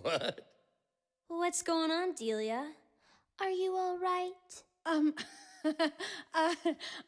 What? 0.00 0.40
What's 1.28 1.62
going 1.62 1.90
on, 1.90 2.14
Delia? 2.14 2.72
Are 3.38 3.50
you 3.50 3.74
all 3.76 3.98
right? 3.98 4.32
Um, 4.86 5.12
uh, 5.64 6.54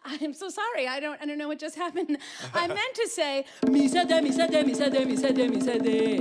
I'm 0.04 0.34
so 0.34 0.50
sorry. 0.50 0.86
I 0.86 1.00
don't. 1.00 1.18
I 1.22 1.24
don't 1.24 1.38
know 1.38 1.48
what 1.48 1.58
just 1.58 1.76
happened. 1.76 2.18
I 2.52 2.66
meant 2.78 2.94
to 2.96 3.08
say, 3.08 3.46
mi 3.66 3.88
se 3.88 4.04
de, 4.04 4.20
mi 4.20 4.30
se 4.32 4.46
de, 4.46 4.62
mi 4.62 4.74
se 4.74 4.90
de, 4.90 5.06
mi 5.06 5.16
se 5.16 5.32
de, 5.32 5.48
mi 5.48 5.60
se 5.60 5.78
de. 5.78 6.18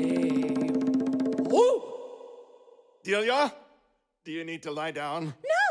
Ooh! 1.53 1.83
Delia, 3.03 3.53
do 4.23 4.31
you 4.31 4.45
need 4.45 4.63
to 4.63 4.71
lie 4.71 4.91
down? 4.91 5.25
No, 5.25 5.31
no. 5.31 5.62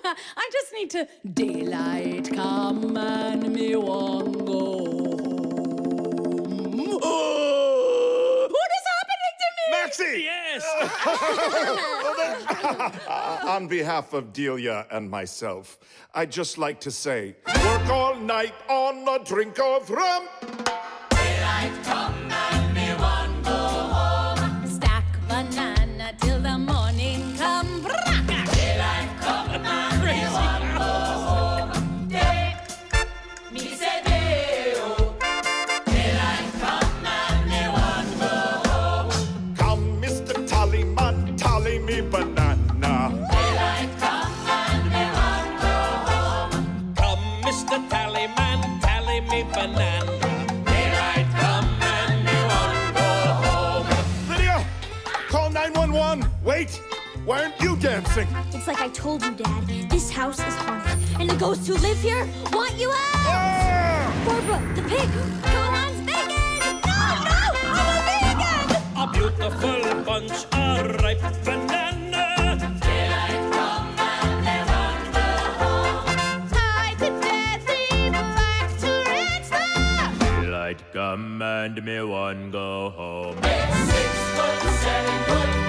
I 0.36 0.50
just 0.52 0.72
need 0.72 0.90
to 0.90 1.08
daylight 1.32 2.32
come 2.32 2.96
and 2.96 3.52
me 3.52 3.76
want 3.76 4.46
go 4.46 4.86
home. 4.86 5.26
what 8.50 8.70
is 8.76 8.84
happening 8.94 9.34
to 9.42 9.48
me? 9.56 9.64
Maxie! 9.70 10.22
Yes! 10.24 10.62
On 13.48 13.68
behalf 13.68 14.12
of 14.12 14.32
Delia 14.32 14.86
and 14.90 15.10
myself, 15.10 15.78
I'd 16.14 16.32
just 16.32 16.58
like 16.58 16.80
to 16.80 16.90
say 16.90 17.36
work 17.46 17.88
all 17.88 18.16
night 18.16 18.54
on 18.68 19.08
a 19.08 19.24
drink 19.24 19.58
of 19.58 19.88
rum. 19.90 20.28
Stack 21.86 22.15
you 58.16 58.24
dancing? 58.24 58.58
It's 58.58 58.66
like 58.66 58.80
I 58.80 58.88
told 58.88 59.22
you, 59.24 59.34
Dad. 59.34 59.66
This 59.90 60.10
house 60.10 60.38
is 60.38 60.54
haunted, 60.56 61.20
and 61.20 61.28
the 61.28 61.36
ghosts 61.36 61.66
who 61.66 61.74
live 61.74 61.98
here 62.00 62.26
want 62.52 62.74
you 62.78 62.88
out. 62.90 62.96
Ah! 62.96 64.22
Barbara, 64.26 64.74
the 64.74 64.82
pig. 64.82 65.08
Cohen's 65.42 66.00
vegan. 66.08 66.80
No, 66.86 66.98
no, 67.28 67.38
I'm 67.72 67.78
a 67.78 68.00
vegan. 68.08 68.66
A 68.96 69.04
beautiful 69.12 70.02
bunch 70.04 70.38
of 70.52 71.02
ripe 71.02 71.24
banana. 71.44 72.24
Tied 76.50 76.98
to 76.98 77.08
death, 77.20 77.68
evil 77.92 78.26
like 78.40 78.72
to 78.80 78.90
red. 79.10 79.42
Daylight 80.42 80.80
come 80.92 81.42
and 81.42 81.84
me 81.84 82.00
me 82.00 82.02
one 82.02 82.50
go 82.50 82.90
home. 82.90 83.36
Six 83.42 84.12
foot, 84.34 84.60
seven 84.80 85.18
foot 85.24 85.65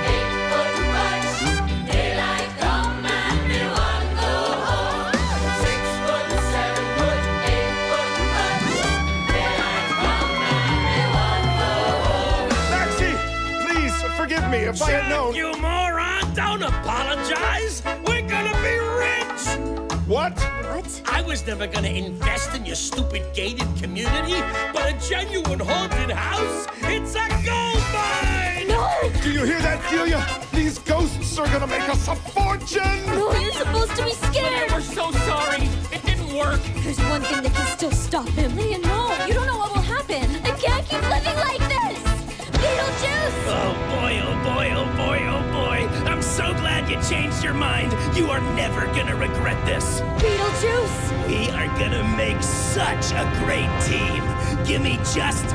forgive 14.47 14.61
me 14.61 14.67
if 14.67 14.81
I 14.81 14.91
had 14.91 15.09
known. 15.09 15.35
You 15.35 15.51
moron! 15.57 16.33
Don't 16.33 16.63
apologize! 16.63 17.83
We're 18.05 18.27
gonna 18.27 18.53
be 18.61 18.77
rich! 19.03 19.97
What? 20.07 20.37
What? 20.39 21.01
I 21.05 21.21
was 21.21 21.45
never 21.45 21.67
gonna 21.67 21.89
invest 21.89 22.55
in 22.55 22.65
your 22.65 22.75
stupid 22.75 23.23
gated 23.33 23.67
community, 23.81 24.39
but 24.73 24.93
a 24.93 25.07
genuine 25.07 25.59
haunted 25.59 26.11
house? 26.11 26.67
It's 26.81 27.15
a 27.15 27.27
gold 27.45 27.83
mine! 27.93 28.67
No! 28.67 29.11
Do 29.21 29.31
you 29.31 29.43
hear 29.43 29.59
that, 29.59 29.81
Delia? 29.89 30.25
These 30.53 30.79
ghosts 30.79 31.37
are 31.37 31.47
gonna 31.47 31.67
make 31.67 31.87
us 31.89 32.07
a 32.07 32.15
fortune! 32.15 33.05
No, 33.07 33.33
you're 33.33 33.51
supposed 33.51 33.95
to 33.95 34.03
be 34.03 34.11
scared! 34.11 34.71
We're 34.71 34.81
so 34.81 35.11
sorry. 35.11 35.63
It 35.91 36.03
didn't 36.05 36.33
work. 36.35 36.61
There's 36.83 36.99
one 36.99 37.21
thing 37.21 37.43
that 37.43 37.53
can 37.53 37.67
still 37.77 37.91
stop 37.91 38.29
him. 38.29 38.55
Leah, 38.55 38.79
no! 38.79 39.25
You 39.27 39.33
don't 39.33 39.47
know 39.47 39.57
what 39.57 39.75
will 39.75 39.81
happen! 39.81 40.23
I 40.45 40.51
can't 40.51 40.85
keep 40.85 41.01
living 41.09 41.35
like 41.35 41.67
this! 41.69 42.26
Beetlejuice! 42.67 43.47
Oh 43.47 43.73
boy, 43.95 44.13
oh 44.27 44.35
boy, 44.43 44.67
oh 44.75 44.89
boy, 44.97 45.19
oh 45.35 45.43
boy. 45.53 45.79
I'm 46.09 46.21
so 46.21 46.53
glad 46.55 46.89
you 46.89 47.01
changed 47.01 47.41
your 47.43 47.53
mind. 47.53 47.93
You 48.17 48.29
are 48.29 48.41
never 48.55 48.85
gonna 48.87 49.15
regret 49.15 49.57
this. 49.65 50.01
Beetlejuice! 50.21 51.27
We 51.27 51.49
are 51.51 51.67
gonna 51.79 52.03
make 52.17 52.43
such 52.43 53.11
a 53.13 53.23
great 53.43 53.71
team. 53.89 54.21
Give 54.65 54.81
me 54.81 54.97
just 55.15 55.45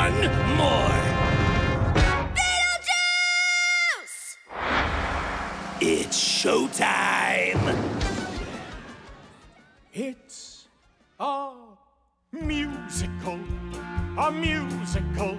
one 0.00 0.18
more. 0.56 0.98
Beetlejuice! 2.36 4.16
It's 5.80 6.18
showtime. 6.18 7.76
It's 9.92 10.66
a 11.20 11.52
musical, 12.32 13.38
a 14.18 14.32
musical, 14.32 15.38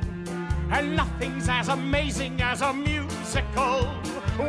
and 0.72 0.96
nothing's 0.96 1.48
as 1.50 1.70
amazing 1.70 2.42
as 2.42 2.62
a 2.62 2.74
musical 2.74 3.88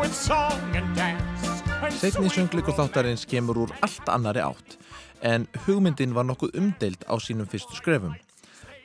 with 0.01 0.15
song 0.15 0.77
and 0.77 0.97
dance. 0.97 1.63
sweet 1.99 2.33
söngleikur 2.35 2.75
þáttarins 2.75 3.23
kemur 3.29 3.59
úr 3.65 3.75
allt 3.87 4.09
annari 4.11 4.43
átt 4.43 4.79
en 5.23 5.47
hugmyndin 5.67 6.15
var 6.15 6.27
nokkuð 6.27 6.57
umdeild 6.59 7.05
á 7.07 7.15
sínum 7.23 7.47
fyrstu 7.47 7.75
skrefum. 7.79 8.15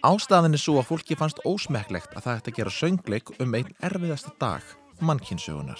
Ástæðan 0.04 0.58
er 0.58 0.62
svo 0.62 0.80
að 0.82 0.89
fólki 0.89 1.17
fannst 1.17 1.41
ósmekklegt 1.48 2.13
að 2.17 2.26
það 2.26 2.39
ætti 2.39 2.52
að 2.52 2.58
gera 2.58 2.74
söngleik 2.78 3.30
um 3.39 3.54
einn 3.58 3.69
erfiðasta 3.82 4.34
dag, 4.41 4.65
mannkynsögunar. 5.00 5.80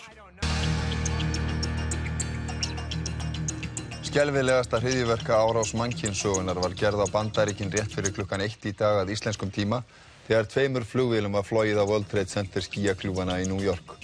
Skelvilegasta 4.08 4.80
hriðiverka 4.82 5.42
árás 5.42 5.74
mannkynnssögunar 5.78 6.62
var 6.62 6.78
gerð 6.78 7.02
á 7.02 7.08
bandaríkin 7.14 7.74
rétt 7.74 7.94
fyrir 7.94 8.14
klukkan 8.14 8.46
eitt 8.46 8.66
í 8.70 8.74
dag 8.78 9.02
að 9.02 9.14
íslenskum 9.18 9.52
tíma 9.54 9.82
þegar 10.28 10.50
tveimur 10.50 10.88
flugvélum 10.88 11.38
var 11.38 11.48
flóið 11.48 11.80
á 11.80 11.86
World 11.86 12.10
Trade 12.12 12.32
Center 12.32 12.64
skíakljúfana 12.64 13.40
í 13.44 13.48
New 13.50 13.62
York. 13.64 13.96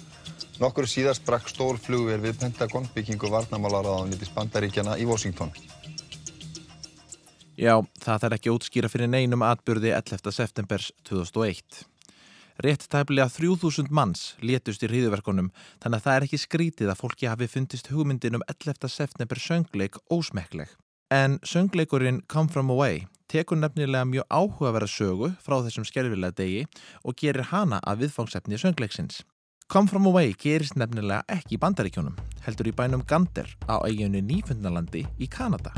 Nokkur 0.60 0.89
síðast 0.91 1.23
brakk 1.27 1.47
stór 1.47 1.77
flugvél 1.79 2.19
við 2.19 2.41
Pentagon 2.41 2.88
byggingu 2.95 3.29
varnamálaráðanitis 3.32 4.34
bandaríkjana 4.36 4.97
í 4.99 5.05
Washington. 5.08 5.53
Já, 7.60 7.75
það 7.99 8.21
þarf 8.23 8.36
ekki 8.38 8.51
útskýra 8.55 8.89
fyrir 8.91 9.10
neinum 9.12 9.43
atbyrði 9.43 9.93
11. 9.95 10.32
septembers 10.36 10.91
2001. 11.08 11.86
Rétt 12.60 12.86
tæplega 12.91 13.32
3000 13.32 13.88
manns 13.88 14.34
létust 14.43 14.84
í 14.84 14.89
hriðuverkunum 14.91 15.47
þannig 15.79 15.95
að 15.95 16.05
það 16.05 16.15
er 16.15 16.25
ekki 16.27 16.39
skrítið 16.43 16.91
að 16.91 16.99
fólki 16.99 17.32
hafi 17.32 17.47
fundist 17.47 17.88
hugmyndin 17.91 18.36
um 18.36 18.43
11. 18.51 18.91
september 18.91 19.39
söngleik 19.39 19.99
ósmekkleg. 20.12 20.67
En 21.12 21.39
söngleikurinn 21.43 22.22
Come 22.28 22.50
From 22.50 22.69
Away 22.69 23.08
tekur 23.28 23.58
nefnilega 23.58 24.06
mjög 24.06 24.26
áhugaverða 24.30 24.88
sögu 24.88 25.32
frá 25.41 25.56
þessum 25.65 25.88
skerfilega 25.88 26.36
degi 26.38 26.67
og 27.02 27.15
gerir 27.17 27.48
hana 27.50 27.80
að 27.82 28.04
viðfangsefni 28.04 28.60
söngleiksins. 28.62 29.24
Come 29.74 29.89
From 29.89 30.06
Away 30.06 30.36
gerist 30.38 30.78
nefnilega 30.78 31.24
ekki 31.26 31.58
í 31.58 31.62
bandaríkjónum, 31.63 32.13
heldur 32.45 32.69
í 32.69 32.76
bænum 32.78 33.02
Gander 33.10 33.50
á 33.65 33.82
eiginu 33.89 34.22
Nýfundnalandi 34.22 35.08
í 35.17 35.30
Kanada. 35.30 35.74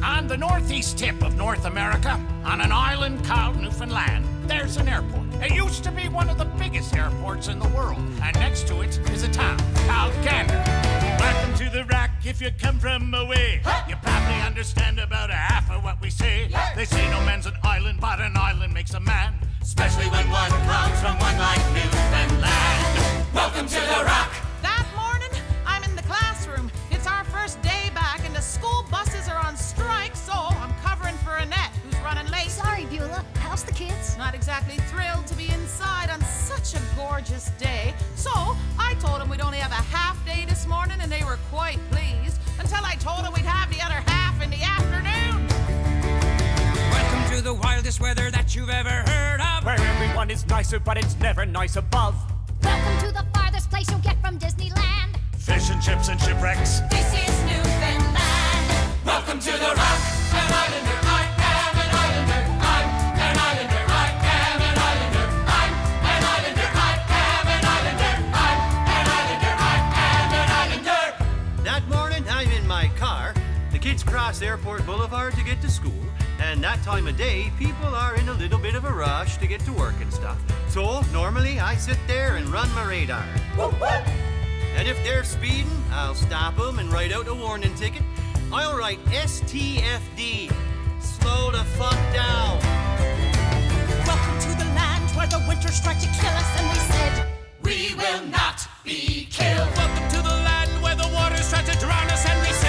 On 0.00 0.28
the 0.28 0.36
northeast 0.36 0.96
tip 0.96 1.20
of 1.22 1.36
North 1.36 1.66
America, 1.66 2.16
on 2.44 2.62
an 2.62 2.72
island 2.72 3.22
called 3.24 3.60
Newfoundland, 3.60 4.24
there's 4.46 4.78
an 4.78 4.88
airport. 4.88 5.28
It 5.42 5.52
used 5.52 5.84
to 5.84 5.92
be 5.92 6.08
one 6.08 6.30
of 6.30 6.38
the 6.38 6.48
biggest 6.56 6.96
airports 6.96 7.48
in 7.48 7.58
the 7.58 7.68
world, 7.76 8.00
and 8.22 8.34
next 8.40 8.66
to 8.68 8.80
it 8.80 8.98
is 9.12 9.24
a 9.24 9.28
town 9.28 9.58
called 9.88 10.14
Gander. 10.24 11.07
If 12.28 12.42
you 12.42 12.50
come 12.58 12.78
from 12.78 13.14
away. 13.14 13.62
You 13.88 13.96
probably 14.02 14.40
understand 14.42 14.98
about 14.98 15.30
a 15.30 15.34
half 15.34 15.70
of 15.70 15.82
what 15.82 16.00
we 16.02 16.10
say. 16.10 16.50
They 16.76 16.84
say 16.84 17.08
no 17.10 17.20
man's 17.24 17.46
an 17.46 17.54
island, 17.64 18.00
but 18.00 18.20
an 18.20 18.36
island 18.36 18.74
makes 18.74 18.92
a 18.92 19.00
man. 19.00 19.34
Especially 19.62 20.06
when 20.08 20.30
one 20.30 20.50
comes 20.50 21.00
from 21.00 21.18
one 21.18 21.38
like 21.38 21.64
Newfoundland. 21.72 23.34
Welcome 23.34 23.66
to 23.66 23.80
the 23.80 24.04
rock. 24.04 24.47
Running 32.08 32.32
late. 32.32 32.48
Sorry, 32.48 32.86
Beulah. 32.86 33.22
How's 33.34 33.64
the 33.64 33.72
kids? 33.72 34.16
Not 34.16 34.34
exactly 34.34 34.76
thrilled 34.90 35.26
to 35.26 35.34
be 35.34 35.48
inside 35.52 36.08
on 36.08 36.20
such 36.22 36.74
a 36.74 36.80
gorgeous 36.96 37.50
day. 37.58 37.92
So 38.16 38.30
I 38.78 38.96
told 38.98 39.20
them 39.20 39.28
we'd 39.28 39.42
only 39.42 39.58
have 39.58 39.72
a 39.72 39.84
half 39.96 40.16
day 40.24 40.46
this 40.48 40.66
morning, 40.66 40.98
and 41.02 41.12
they 41.12 41.22
were 41.22 41.38
quite 41.50 41.78
pleased 41.90 42.40
until 42.58 42.82
I 42.82 42.94
told 42.94 43.24
them 43.24 43.34
we'd 43.34 43.44
have 43.44 43.68
the 43.68 43.82
other 43.84 44.00
half 44.12 44.42
in 44.42 44.48
the 44.48 44.62
afternoon. 44.62 45.46
Welcome 46.96 47.36
to 47.36 47.42
the 47.42 47.52
wildest 47.52 48.00
weather 48.00 48.30
that 48.30 48.56
you've 48.56 48.70
ever 48.70 48.96
heard 49.10 49.40
of. 49.42 49.66
Where 49.66 49.78
everyone 49.78 50.30
is 50.30 50.46
nicer, 50.46 50.80
but 50.80 50.96
it's 50.96 51.18
never 51.18 51.44
nice 51.44 51.76
above. 51.76 52.14
Welcome 52.62 53.06
to 53.06 53.12
the 53.12 53.26
farthest 53.34 53.68
place 53.70 53.90
you'll 53.90 54.00
get 54.00 54.18
from 54.22 54.38
Disneyland. 54.38 55.18
Fish 55.36 55.68
and 55.68 55.82
chips 55.82 56.08
and 56.08 56.18
shipwrecks. 56.22 56.80
This 56.88 57.08
is 57.12 57.34
Newfoundland. 57.50 58.96
Welcome 59.04 59.40
to 59.40 59.52
the 59.52 59.74
rock. 59.76 60.17
Cross 74.28 74.42
Airport 74.42 74.84
Boulevard 74.84 75.32
to 75.36 75.42
get 75.42 75.58
to 75.62 75.70
school, 75.70 76.04
and 76.38 76.62
that 76.62 76.82
time 76.82 77.06
of 77.06 77.16
day, 77.16 77.50
people 77.58 77.86
are 77.94 78.14
in 78.14 78.28
a 78.28 78.34
little 78.34 78.58
bit 78.58 78.74
of 78.74 78.84
a 78.84 78.92
rush 78.92 79.38
to 79.38 79.46
get 79.46 79.58
to 79.62 79.72
work 79.72 79.94
and 80.02 80.12
stuff. 80.12 80.36
So, 80.68 81.00
normally, 81.14 81.60
I 81.60 81.76
sit 81.76 81.96
there 82.06 82.36
and 82.36 82.46
run 82.50 82.70
my 82.74 82.84
radar. 82.84 83.24
And 84.76 84.86
if 84.86 85.02
they're 85.02 85.24
speeding, 85.24 85.82
I'll 85.92 86.14
stop 86.14 86.58
them 86.58 86.78
and 86.78 86.92
write 86.92 87.10
out 87.10 87.26
a 87.26 87.34
warning 87.34 87.74
ticket. 87.74 88.02
I'll 88.52 88.76
write 88.76 89.02
STFD. 89.06 90.52
Slow 91.00 91.50
the 91.50 91.64
fuck 91.80 91.98
down. 92.12 92.60
Welcome 94.04 94.38
to 94.40 94.50
the 94.58 94.68
land 94.76 95.08
where 95.16 95.28
the 95.28 95.42
winters 95.48 95.80
tried 95.80 96.00
to 96.00 96.08
kill 96.20 96.36
us, 96.36 96.50
and 96.60 96.68
we 96.68 96.78
said, 96.92 97.26
We 97.62 97.94
will 97.94 98.26
not 98.26 98.68
be 98.84 99.26
killed. 99.30 99.70
Welcome 99.74 100.08
to 100.10 100.20
the 100.20 100.36
land 100.44 100.82
where 100.82 100.96
the 100.96 101.08
waters 101.14 101.48
tried 101.48 101.64
to 101.64 101.78
drown 101.80 102.10
us, 102.10 102.26
and 102.26 102.38
we 102.46 102.52
said, 102.52 102.64
We 102.64 102.67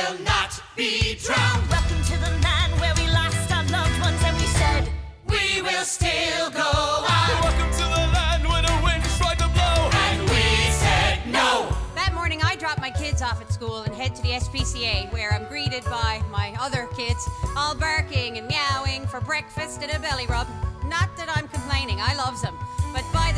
will 0.00 0.18
not 0.24 0.60
be 0.76 1.16
drowned. 1.16 1.68
Welcome 1.68 2.02
to 2.04 2.16
the 2.18 2.30
land 2.42 2.72
where 2.80 2.94
we 2.96 3.06
lost 3.10 3.52
our 3.52 3.64
loved 3.64 4.00
ones, 4.00 4.20
and 4.24 4.36
we 4.36 4.46
said, 4.46 4.88
We 5.26 5.62
will 5.62 5.84
still 5.84 6.50
go 6.50 6.60
on. 6.60 7.28
Welcome 7.42 7.70
to 7.72 7.84
the 7.96 8.04
land 8.16 8.46
where 8.48 8.62
the 8.62 8.80
wind 8.82 9.04
tried 9.18 9.38
to 9.38 9.48
blow. 9.48 9.90
And 10.06 10.22
we 10.22 10.70
said 10.70 11.20
no. 11.26 11.68
That 11.94 12.12
morning, 12.14 12.40
I 12.42 12.56
drop 12.56 12.78
my 12.78 12.90
kids 12.90 13.20
off 13.20 13.40
at 13.40 13.52
school 13.52 13.82
and 13.82 13.94
head 13.94 14.14
to 14.16 14.22
the 14.22 14.30
SPCA, 14.30 15.12
where 15.12 15.32
I'm 15.32 15.46
greeted 15.46 15.84
by 15.84 16.22
my 16.30 16.54
other 16.60 16.88
kids, 16.96 17.28
all 17.56 17.74
barking 17.74 18.38
and 18.38 18.48
meowing 18.48 19.06
for 19.06 19.20
breakfast 19.20 19.82
and 19.82 19.92
a 19.92 19.98
belly 19.98 20.26
rub. 20.26 20.48
Not 20.86 21.14
that 21.16 21.28
I'm 21.28 21.48
complaining, 21.48 21.98
I 22.00 22.14
loves 22.16 22.42
them. 22.42 22.56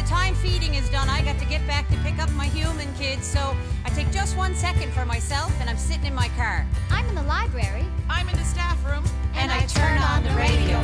But 0.03 0.09
by 0.11 0.17
the 0.17 0.23
time 0.23 0.35
feeding 0.37 0.75
is 0.75 0.89
done, 0.91 1.09
I 1.09 1.23
got 1.23 1.39
to 1.39 1.45
get 1.47 1.67
back 1.67 1.89
to 1.91 1.97
pick 1.99 2.19
up 2.19 2.31
my 2.33 2.47
human 2.47 2.93
kids, 2.95 3.27
so 3.27 3.57
I 3.85 3.91
take 3.91 4.11
just 4.11 4.37
one 4.37 4.55
second 4.55 4.93
for 4.93 5.05
myself 5.05 5.53
and 5.61 5.69
I'm 5.71 5.77
sitting 5.77 6.07
in 6.07 6.15
my 6.15 6.29
car. 6.31 6.67
I'm 6.91 7.09
in 7.09 7.15
the 7.15 7.23
library. 7.23 7.87
I'm 8.09 8.29
in 8.29 8.37
the 8.37 8.45
staff 8.45 8.85
room, 8.85 9.05
And 9.35 9.51
I 9.51 9.61
turn 9.67 9.99
on 9.99 10.25
the 10.25 10.31
radio. 10.31 10.81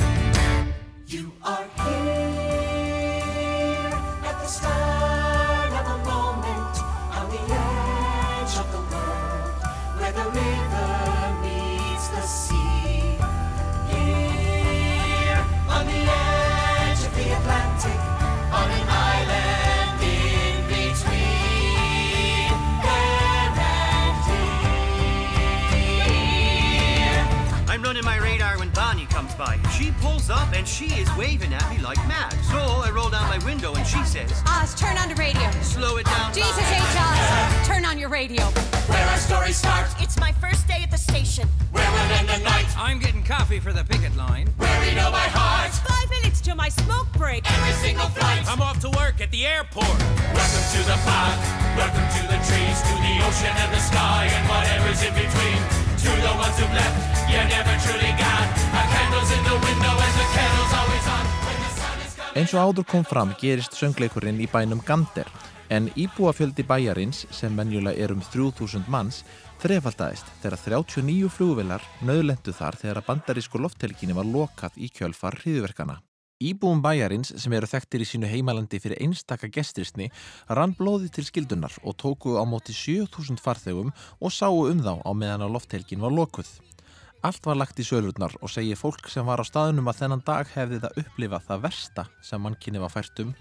You 1.06 1.32
are 1.42 1.66
here 1.84 2.87
Eins 62.48 62.56
og 62.56 62.78
áður 62.78 62.86
kom 62.88 63.02
fram 63.04 63.32
gerist 63.36 63.74
söngleikurinn 63.76 64.38
í 64.40 64.46
bænum 64.48 64.78
Gander 64.88 65.28
en 65.68 65.90
íbúafjöldi 66.00 66.64
bæjarins 66.64 67.26
sem 67.28 67.52
menjulega 67.52 68.00
er 68.00 68.14
um 68.14 68.22
3000 68.24 68.86
manns 68.88 69.18
þrefaldaðist 69.60 70.30
þegar 70.40 70.56
39 70.62 71.28
flugvilar 71.28 71.84
nöðlendu 72.00 72.54
þar 72.56 72.78
þegar 72.80 73.02
að 73.02 73.06
bandarísku 73.10 73.60
lofthelginni 73.60 74.16
var 74.16 74.30
lokað 74.32 74.78
í 74.80 74.88
kjölfar 74.88 75.36
hriðverkana. 75.42 75.98
Íbúum 76.40 76.80
bæjarins 76.80 77.34
sem 77.36 77.52
eru 77.52 77.68
þekktir 77.68 78.06
í 78.06 78.08
sínu 78.14 78.32
heimalandi 78.32 78.80
fyrir 78.80 79.04
einstaka 79.04 79.52
gestrisni 79.52 80.08
rann 80.48 80.72
blóði 80.78 81.12
til 81.12 81.28
skildunar 81.28 81.76
og 81.84 82.00
tóku 82.00 82.40
á 82.40 82.48
móti 82.48 82.72
7000 82.72 83.44
farþegum 83.44 83.92
og 83.92 84.32
sáu 84.32 84.64
um 84.72 84.80
þá 84.80 84.94
á 85.04 85.12
meðan 85.12 85.44
að 85.44 85.58
lofthelgin 85.58 86.00
var 86.00 86.16
lokuð. 86.16 86.48
Allt 87.28 87.44
var 87.44 87.58
lagt 87.60 87.76
í 87.76 87.84
sölurnar 87.84 88.32
og 88.40 88.48
segir 88.48 88.78
fólk 88.80 89.10
sem 89.12 89.26
var 89.28 89.42
á 89.42 89.44
staðunum 89.44 89.90
að 89.90 89.98
þennan 89.98 90.22
dag 90.24 90.48
hefði 90.54 90.78
það 90.80 91.00
upplifað 91.02 91.42
það 91.48 91.64
versta 91.66 92.04
sem 92.24 92.40
mannkynni 92.40 92.80
var 92.80 92.92
fært 92.94 93.20
um 93.20 93.34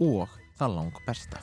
og 0.00 0.32
það 0.56 0.76
lang 0.78 1.00
besta. 1.04 1.42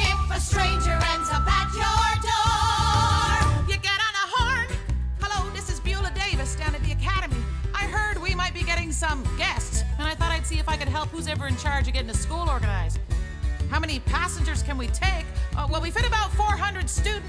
If 0.00 0.30
a 0.30 0.40
stranger 0.40 0.98
ends 1.12 1.30
up 1.30 1.46
at 1.46 1.74
your 1.74 2.10
door, 2.24 2.39
some 9.00 9.24
guests, 9.38 9.82
and 9.98 10.06
I 10.06 10.14
thought 10.14 10.30
I'd 10.30 10.44
see 10.44 10.58
if 10.58 10.68
I 10.68 10.76
could 10.76 10.86
help 10.86 11.08
who's 11.08 11.26
ever 11.26 11.46
in 11.46 11.56
charge 11.56 11.88
of 11.88 11.94
getting 11.94 12.10
a 12.10 12.14
school 12.14 12.50
organized. 12.50 12.98
How 13.70 13.80
many 13.80 14.00
passengers 14.00 14.62
can 14.62 14.76
we 14.76 14.88
take? 14.88 15.24
Uh, 15.56 15.66
well, 15.70 15.80
we 15.80 15.90
fit 15.90 16.06
about 16.06 16.30
400 16.34 16.86
students. 16.86 17.26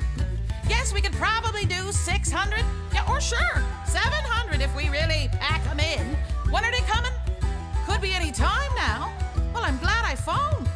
Yes, 0.68 0.94
we 0.94 1.00
could 1.00 1.14
probably 1.14 1.64
do 1.64 1.94
600. 1.94 2.66
Yeah, 2.94 3.10
or 3.10 3.22
sure, 3.22 3.64
700 3.86 4.60
if 4.60 4.76
we 4.76 4.90
really 4.90 5.30
pack 5.40 5.64
them 5.64 5.80
in. 5.80 6.18
When 6.52 6.66
are 6.66 6.72
they 6.72 6.82
coming? 6.82 7.14
Could 7.88 8.02
be 8.02 8.12
any 8.12 8.34
time 8.34 8.76
now. 8.76 9.10
Well, 9.54 9.64
I'm 9.64 9.78
glad 9.78 10.04
I 10.04 10.16
phoned. 10.16 10.68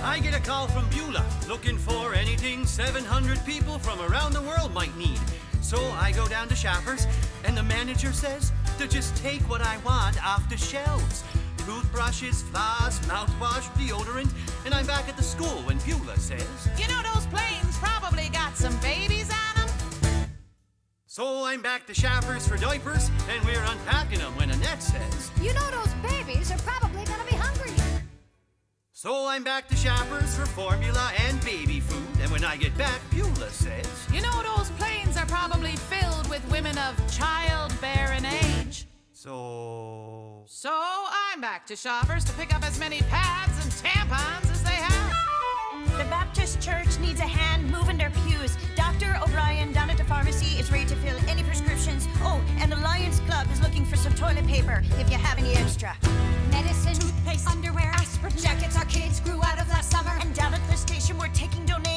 I 0.00 0.20
get 0.20 0.32
a 0.32 0.40
call 0.40 0.68
from 0.68 0.88
Beulah 0.90 1.26
looking 1.48 1.76
for 1.76 2.14
anything 2.14 2.66
700 2.66 3.44
people 3.44 3.80
from 3.80 4.00
around 4.00 4.32
the 4.32 4.42
world 4.42 4.72
might 4.72 4.96
need. 4.96 5.18
So 5.60 5.78
I 5.98 6.12
go 6.12 6.28
down 6.28 6.46
to 6.50 6.54
Shoppers, 6.54 7.08
and 7.44 7.56
the 7.56 7.64
manager 7.64 8.12
says 8.12 8.52
to 8.78 8.88
just 8.88 9.16
take 9.16 9.40
what 9.42 9.60
I 9.60 9.76
want 9.78 10.24
off 10.26 10.48
the 10.48 10.56
shelves. 10.56 11.22
Toothbrushes, 11.58 12.42
floss, 12.42 12.98
mouthwash, 13.06 13.68
deodorant, 13.78 14.30
and 14.64 14.74
I'm 14.74 14.86
back 14.86 15.08
at 15.08 15.16
the 15.16 15.22
school 15.22 15.62
when 15.62 15.78
Beulah 15.78 16.18
says, 16.18 16.68
You 16.76 16.86
know 16.88 17.00
those 17.14 17.26
planes 17.26 17.78
probably 17.78 18.28
got 18.30 18.56
some 18.56 18.76
babies 18.80 19.30
on 19.30 19.66
them. 19.66 20.28
So 21.06 21.44
I'm 21.44 21.62
back 21.62 21.86
to 21.86 21.94
Shoppers 21.94 22.46
for 22.46 22.56
diapers, 22.56 23.10
and 23.30 23.44
we're 23.44 23.62
unpacking 23.62 24.18
them 24.18 24.36
when 24.36 24.50
Annette 24.50 24.82
says, 24.82 25.30
You 25.40 25.54
know 25.54 25.70
those 25.70 25.94
babies 26.02 26.50
are 26.50 26.58
probably 26.58 27.04
gonna 27.04 27.24
be 27.30 27.36
hungry. 27.36 27.72
So 28.92 29.26
I'm 29.26 29.44
back 29.44 29.68
to 29.68 29.76
Shoppers 29.76 30.36
for 30.36 30.46
formula 30.46 31.12
and 31.26 31.42
baby 31.44 31.80
food, 31.80 32.20
and 32.20 32.30
when 32.30 32.44
I 32.44 32.56
get 32.56 32.76
back, 32.76 33.00
Beulah 33.10 33.50
says, 33.50 33.86
You 34.12 34.20
know 34.20 34.42
those 34.42 34.70
planes 34.70 34.83
probably 35.34 35.74
filled 35.74 36.28
with 36.30 36.48
women 36.48 36.78
of 36.78 36.94
childbearing 37.12 38.24
age. 38.24 38.86
So. 39.12 40.44
So 40.46 40.70
I'm 40.72 41.40
back 41.40 41.66
to 41.66 41.74
Shoppers 41.74 42.24
to 42.26 42.32
pick 42.34 42.54
up 42.54 42.64
as 42.64 42.78
many 42.78 43.00
pads 43.10 43.52
and 43.64 43.72
tampons 43.72 44.48
as 44.52 44.62
they 44.62 44.70
have. 44.70 45.98
The 45.98 46.04
Baptist 46.04 46.60
Church 46.60 46.98
needs 47.00 47.18
a 47.18 47.26
hand 47.26 47.68
moving 47.68 47.98
their 47.98 48.10
pews. 48.10 48.56
Dr. 48.76 49.18
O'Brien 49.20 49.72
down 49.72 49.90
at 49.90 49.98
the 49.98 50.04
pharmacy 50.04 50.56
is 50.60 50.70
ready 50.70 50.86
to 50.86 50.94
fill 50.96 51.16
any 51.28 51.42
prescriptions. 51.42 52.06
Oh, 52.20 52.40
and 52.60 52.70
the 52.70 52.76
Lions 52.76 53.18
Club 53.20 53.48
is 53.52 53.60
looking 53.60 53.84
for 53.84 53.96
some 53.96 54.14
toilet 54.14 54.46
paper 54.46 54.82
if 55.00 55.10
you 55.10 55.16
have 55.18 55.38
any 55.38 55.54
extra. 55.54 55.96
Medicine, 56.52 56.94
Toothpaste, 56.94 57.48
underwear, 57.48 57.90
aspirin, 57.94 58.36
jackets 58.36 58.76
our 58.76 58.84
kids 58.84 59.18
grew 59.18 59.42
out 59.42 59.60
of 59.60 59.68
last 59.68 59.90
summer. 59.90 60.12
And 60.20 60.32
down 60.32 60.54
at 60.54 60.60
the 60.60 60.64
station, 60.66 60.70
we're 60.70 60.73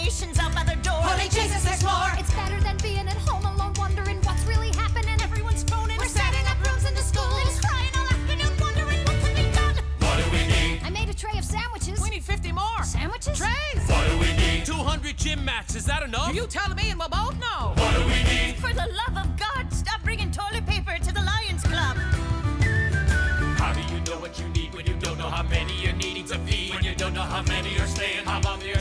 taking 0.09 0.33
donations 0.33 0.39
out 0.39 0.53
by 0.55 0.63
the 0.63 0.79
door. 0.81 0.93
Holy 0.93 1.29
Jesus, 1.29 1.63
there's 1.63 1.83
more. 1.83 2.11
It's 2.17 2.33
better 2.33 2.59
than 2.61 2.77
being 2.77 3.07
at 3.07 3.17
home 3.27 3.45
alone 3.45 3.73
wondering 3.77 4.21
what's 4.21 4.45
really 4.45 4.69
happening. 4.69 5.19
Everyone's 5.21 5.63
phoning. 5.63 5.97
We're 5.97 6.05
setting 6.05 6.45
up 6.47 6.57
rooms 6.65 6.85
in 6.85 6.93
the 6.93 7.01
schools. 7.01 7.59
crying 7.61 7.91
all 7.95 8.07
afternoon 8.07 8.53
wondering 8.59 8.99
what 9.05 9.17
can 9.21 9.35
be 9.35 9.51
done. 9.55 9.75
What 9.99 10.23
do 10.23 10.31
we 10.31 10.47
need? 10.47 10.81
I 10.83 10.89
made 10.89 11.09
a 11.09 11.13
tray 11.13 11.37
of 11.37 11.45
sandwiches. 11.45 11.99
We 12.01 12.09
need 12.09 12.23
50 12.23 12.51
more. 12.51 12.83
Sandwiches? 12.83 13.37
Trays. 13.37 13.83
What 13.87 14.07
do 14.09 14.17
we 14.19 14.33
need? 14.37 14.65
200 14.65 15.17
gym 15.17 15.43
mats, 15.43 15.75
is 15.75 15.85
that 15.85 16.03
enough? 16.03 16.33
You 16.33 16.47
tell 16.47 16.73
me 16.75 16.89
and 16.89 16.99
we'll 16.99 17.09
both 17.09 17.37
know. 17.39 17.73
What 17.75 17.93
do 17.95 18.01
we 18.05 18.23
need? 18.23 18.55
For 18.55 18.73
the 18.73 18.87
love 19.01 19.25
of 19.25 19.37
God, 19.37 19.71
stop 19.73 20.01
bringing 20.03 20.31
toilet 20.31 20.65
paper 20.65 20.97
to 20.97 21.11
the 21.13 21.21
Lions 21.21 21.63
Club. 21.63 21.97
How 23.57 23.73
do 23.73 23.81
you 23.93 23.99
know 24.01 24.19
what 24.21 24.39
you 24.39 24.47
need 24.49 24.73
when 24.73 24.85
you 24.85 24.93
don't 24.99 25.17
know 25.17 25.29
how 25.29 25.43
many 25.43 25.73
you're 25.81 25.93
needing 25.93 26.25
to 26.25 26.37
feed? 26.39 26.73
When 26.73 26.83
you 26.83 26.95
don't 26.95 27.13
know 27.13 27.21
how 27.21 27.41
many 27.43 27.77
are 27.79 27.87
staying, 27.87 28.25
how 28.25 28.39
long 28.41 28.59
they 28.59 28.76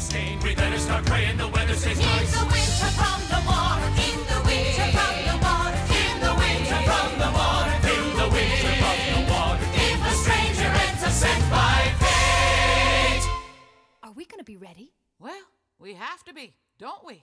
are 0.96 1.02
praying 1.02 1.36
the 1.36 1.48
weather 1.48 1.74
stays 1.74 1.98
In 1.98 2.06
nice. 2.06 2.32
the 2.32 2.46
winter 2.56 2.90
from 3.00 3.18
the 3.32 3.40
water. 3.50 3.88
In 4.08 4.18
the 4.32 4.40
winter 4.48 4.86
from 4.96 5.14
the 5.28 5.36
water. 5.46 5.80
In 6.02 6.14
the 6.24 6.32
winter 6.42 6.80
from 6.88 7.08
the 7.22 7.30
water. 7.38 7.74
In 7.94 8.06
the 8.20 8.28
winter 8.36 8.72
from 8.82 8.98
the 9.14 9.22
water. 9.32 9.66
If 9.88 9.98
a 10.10 10.14
stranger 10.22 10.70
ends 10.86 11.02
up 11.08 11.14
sent 11.22 11.42
by 11.52 11.78
fate. 12.02 13.24
Are 14.04 14.14
we 14.18 14.24
gonna 14.30 14.48
be 14.54 14.56
ready? 14.56 14.88
Well, 15.20 15.46
we 15.78 15.90
have 15.94 16.20
to 16.28 16.32
be, 16.32 16.46
don't 16.80 17.04
we? 17.08 17.16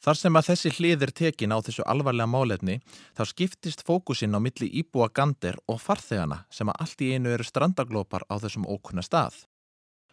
Þar 0.00 0.16
sem 0.16 0.38
að 0.38 0.46
þessi 0.48 0.70
hlið 0.78 1.02
er 1.04 1.10
tekin 1.12 1.52
á 1.52 1.58
þessu 1.60 1.84
alvarlega 1.84 2.30
málefni 2.30 2.78
þá 3.12 3.22
skiptist 3.28 3.82
fókusinn 3.84 4.32
á 4.32 4.40
milli 4.40 4.70
íbúa 4.80 5.10
Gander 5.12 5.58
og 5.68 5.82
farþegana 5.82 6.46
sem 6.48 6.70
að 6.72 6.78
allt 6.86 7.04
í 7.04 7.10
einu 7.12 7.34
eru 7.34 7.44
strandaglópar 7.44 8.24
á 8.32 8.40
þessum 8.40 8.64
ókunna 8.64 9.04
stað. 9.04 9.49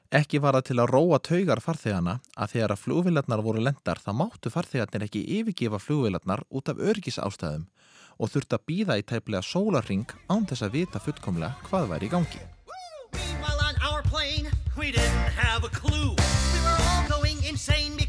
Ekki 0.08 0.40
var 0.40 0.56
það 0.56 0.68
til 0.70 0.78
að 0.80 0.92
róa 0.94 1.18
taugar 1.20 1.60
farþegana 1.60 2.14
að 2.40 2.52
þegar 2.54 2.74
að 2.74 2.80
flugvilarnar 2.86 3.42
voru 3.44 3.64
lendar 3.66 4.00
þá 4.00 4.14
máttu 4.16 4.52
farþegarnir 4.54 5.04
ekki 5.04 5.26
yfirgefa 5.36 5.82
flugvilarnar 5.84 6.46
út 6.48 6.72
af 6.72 6.80
örgisástæðum 6.80 7.66
og 8.18 8.32
þurfti 8.32 8.56
að 8.56 8.64
býða 8.72 8.98
í 9.02 9.04
tæplega 9.04 9.44
sólarring 9.44 10.08
án 10.32 10.48
þess 10.48 10.64
að 10.64 10.78
vita 10.80 11.04
fullkomlega 11.04 11.60
hvað 11.68 11.92
væri 11.92 12.08
í 12.08 12.14
gangi. 12.16 12.40
Meanwhile, 13.12 13.60
on 13.68 13.76
our 13.84 14.02
plane, 14.08 14.48
we 14.80 14.96
didn't 14.96 15.36
have 15.36 15.68
a 15.68 15.72
clue. 15.76 16.16
We 16.16 16.60
were 16.64 16.80
all 16.88 17.08
going 17.12 17.44
insane 17.44 17.92
because 17.98 18.07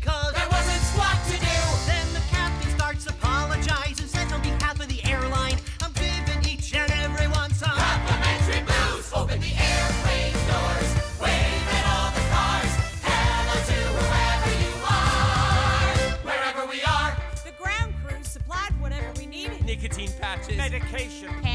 Medication. 20.70 21.47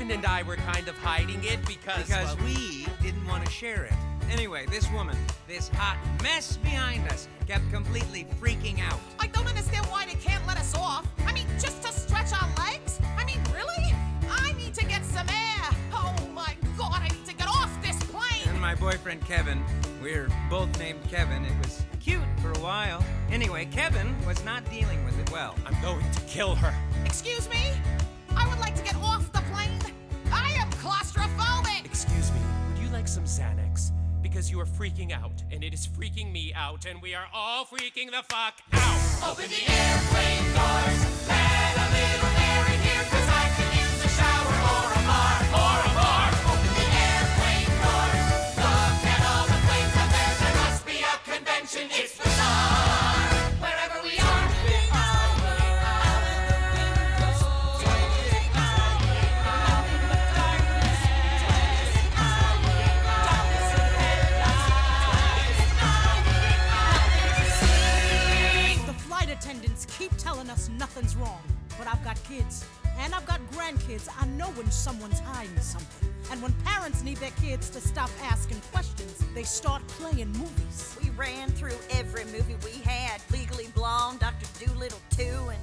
Goose. 0.00 0.08
Kevin 0.08 0.24
and 0.24 0.26
I 0.26 0.42
were 0.42 0.56
kind 0.56 0.88
of 0.88 0.96
hiding 0.98 1.42
it 1.44 1.64
because. 1.66 2.06
Because 2.06 2.36
well, 2.36 2.46
we 2.46 2.86
didn't 3.02 3.26
want 3.26 3.44
to 3.44 3.50
share 3.50 3.84
it. 3.84 3.92
Anyway, 4.30 4.64
this 4.70 4.90
woman, 4.92 5.16
this 5.48 5.68
hot 5.68 5.98
mess 6.22 6.56
behind 6.58 7.06
us, 7.08 7.28
kept 7.46 7.68
completely 7.70 8.26
freaking 8.40 8.80
out. 8.80 9.00
I 9.18 9.26
don't 9.26 9.46
understand 9.46 9.86
why 9.86 10.06
they 10.06 10.14
can't 10.14 10.46
let 10.46 10.56
us 10.56 10.74
off. 10.74 11.06
I 11.26 11.32
mean, 11.32 11.46
just 11.58 11.82
to 11.82 11.92
stretch 11.92 12.32
our 12.32 12.48
legs? 12.56 13.00
I 13.18 13.24
mean, 13.24 13.40
really? 13.52 13.94
I 14.30 14.52
need 14.52 14.74
to 14.74 14.86
get 14.86 15.04
some 15.04 15.28
air. 15.28 15.76
Oh 15.92 16.14
my 16.32 16.54
god, 16.78 17.02
I 17.02 17.08
need 17.08 17.26
to 17.26 17.34
get 17.34 17.48
off 17.48 17.70
this 17.82 17.98
plane. 18.04 18.48
And 18.48 18.60
my 18.60 18.74
boyfriend 18.76 19.24
Kevin, 19.26 19.62
we're 20.00 20.28
both 20.48 20.78
named 20.78 21.02
Kevin. 21.10 21.44
It 21.44 21.58
was 21.58 21.82
cute 21.98 22.20
for 22.40 22.52
a 22.52 22.58
while. 22.60 23.04
Anyway, 23.30 23.66
Kevin 23.66 24.14
was 24.26 24.44
not 24.44 24.68
dealing 24.70 25.04
with 25.04 25.18
it 25.18 25.30
well. 25.30 25.56
I'm 25.66 25.80
going 25.82 26.08
to 26.12 26.20
kill 26.20 26.54
her. 26.54 26.74
Excuse 27.04 27.50
me? 27.50 27.72
You 34.50 34.58
are 34.58 34.66
freaking 34.66 35.12
out, 35.12 35.44
and 35.52 35.62
it 35.62 35.72
is 35.72 35.86
freaking 35.86 36.32
me 36.32 36.52
out, 36.56 36.84
and 36.84 37.00
we 37.00 37.14
are 37.14 37.26
all 37.32 37.64
freaking 37.64 38.10
the 38.10 38.24
fuck 38.28 38.54
out. 38.72 39.30
Open 39.30 39.44
the 39.48 39.72
airplane 39.72 40.54
doors. 40.54 41.19
Kids 72.30 72.64
and 72.98 73.14
I've 73.14 73.26
got 73.26 73.40
grandkids. 73.52 74.08
I 74.18 74.26
know 74.26 74.48
when 74.50 74.70
someone's 74.70 75.20
hiding 75.20 75.58
something. 75.60 76.08
And 76.30 76.40
when 76.42 76.52
parents 76.64 77.02
need 77.02 77.16
their 77.16 77.32
kids 77.42 77.70
to 77.70 77.80
stop 77.80 78.10
asking 78.22 78.60
questions, 78.72 79.24
they 79.34 79.42
start 79.42 79.86
playing 79.88 80.28
movies. 80.32 80.96
We 81.02 81.10
ran 81.10 81.50
through 81.50 81.78
every 81.90 82.24
movie 82.26 82.56
we 82.64 82.80
had 82.82 83.20
Legally 83.32 83.68
Blonde, 83.74 84.20
Dr. 84.20 84.46
Doolittle 84.64 85.00
2, 85.16 85.22
and 85.24 85.58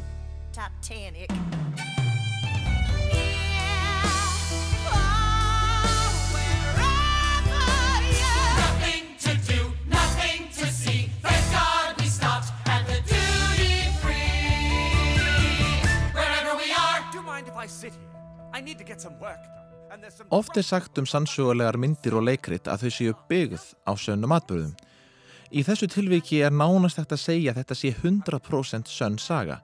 Titanic. 0.51 1.26
Oft 20.29 20.57
er 20.57 20.65
sagt 20.65 20.97
um 20.99 21.07
sannsögulegar 21.07 21.77
myndir 21.79 22.17
og 22.17 22.25
leikrit 22.27 22.67
að 22.67 22.85
þau 22.85 22.91
séu 22.97 23.15
byggð 23.29 23.65
á 23.87 23.91
sönnum 23.95 24.35
atbyrðum. 24.35 24.75
Í 25.47 25.63
þessu 25.63 25.87
tilviki 25.87 26.41
er 26.43 26.51
nánast 26.51 26.99
hægt 26.99 27.15
að 27.15 27.23
segja 27.23 27.53
að 27.53 27.61
þetta 27.61 27.77
sé 27.79 27.93
100% 27.95 28.91
sönn 28.91 29.19
saga. 29.21 29.61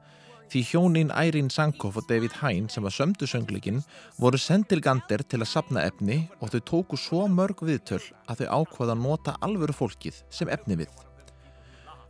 Því 0.54 0.62
hjónin 0.70 1.12
Ærín 1.12 1.50
Sankoff 1.52 1.98
og 2.00 2.08
David 2.08 2.38
Hine 2.40 2.70
sem 2.72 2.86
var 2.86 2.96
sömdu 2.96 3.28
söngleikin 3.28 3.82
voru 4.22 4.40
sendil 4.40 4.84
gandir 4.86 5.26
til 5.28 5.42
að 5.42 5.52
sapna 5.52 5.84
efni 5.84 6.22
og 6.40 6.54
þau 6.54 6.62
tóku 6.72 7.00
svo 7.00 7.26
mörg 7.28 7.66
viðtöl 7.66 8.04
að 8.30 8.44
þau 8.44 8.62
ákvaða 8.62 8.96
að 8.96 9.04
nota 9.08 9.40
alvöru 9.42 9.76
fólkið 9.76 10.24
sem 10.30 10.52
efni 10.54 10.80
við. 10.86 11.03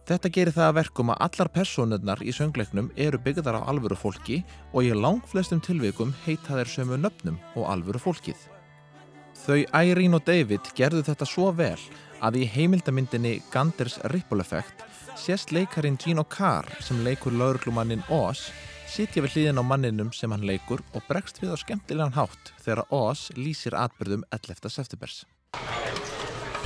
Þetta 0.03 0.29
gerir 0.35 0.51
það 0.51 0.65
að 0.67 0.77
verkum 0.81 1.11
að 1.13 1.21
allar 1.23 1.49
personurnar 1.55 2.21
í 2.27 2.31
söngleiknum 2.35 2.89
eru 2.99 3.19
byggðar 3.23 3.55
á 3.55 3.67
alvöru 3.71 3.95
fólki 3.95 4.41
og 4.73 4.83
í 4.83 4.91
langflestum 4.91 5.61
tilvikum 5.63 6.11
heita 6.25 6.57
þeir 6.57 6.71
sömu 6.71 6.97
nöfnum 6.99 7.37
og 7.55 7.69
alvöru 7.71 8.01
fólkið. 8.03 8.41
Þau 9.45 9.63
Ærín 9.71 10.17
og 10.17 10.25
David 10.27 10.67
gerðu 10.75 11.05
þetta 11.07 11.27
svo 11.27 11.53
vel 11.55 11.79
að 12.23 12.41
í 12.43 12.49
heimildamyndinni 12.51 13.37
Ganders 13.53 13.95
Ripple 14.11 14.43
Effect 14.43 14.83
sést 15.19 15.55
leikarin 15.55 15.97
Gino 15.99 16.27
Carr 16.27 16.67
sem 16.83 16.99
leikur 17.07 17.35
lauruglumannin 17.39 18.03
Oz 18.11 18.49
sitja 18.91 19.23
við 19.23 19.37
hliðin 19.37 19.63
á 19.63 19.63
manninum 19.63 20.11
sem 20.11 20.31
hann 20.35 20.43
leikur 20.43 20.83
og 20.91 21.07
bregst 21.07 21.39
við 21.39 21.55
á 21.55 21.57
skemmtilegan 21.63 22.15
hátt 22.17 22.51
þegar 22.59 22.83
Oz 22.91 23.29
lýsir 23.39 23.79
atbyrðum 23.79 24.27
11. 24.35 24.67
septembers. 24.67 25.23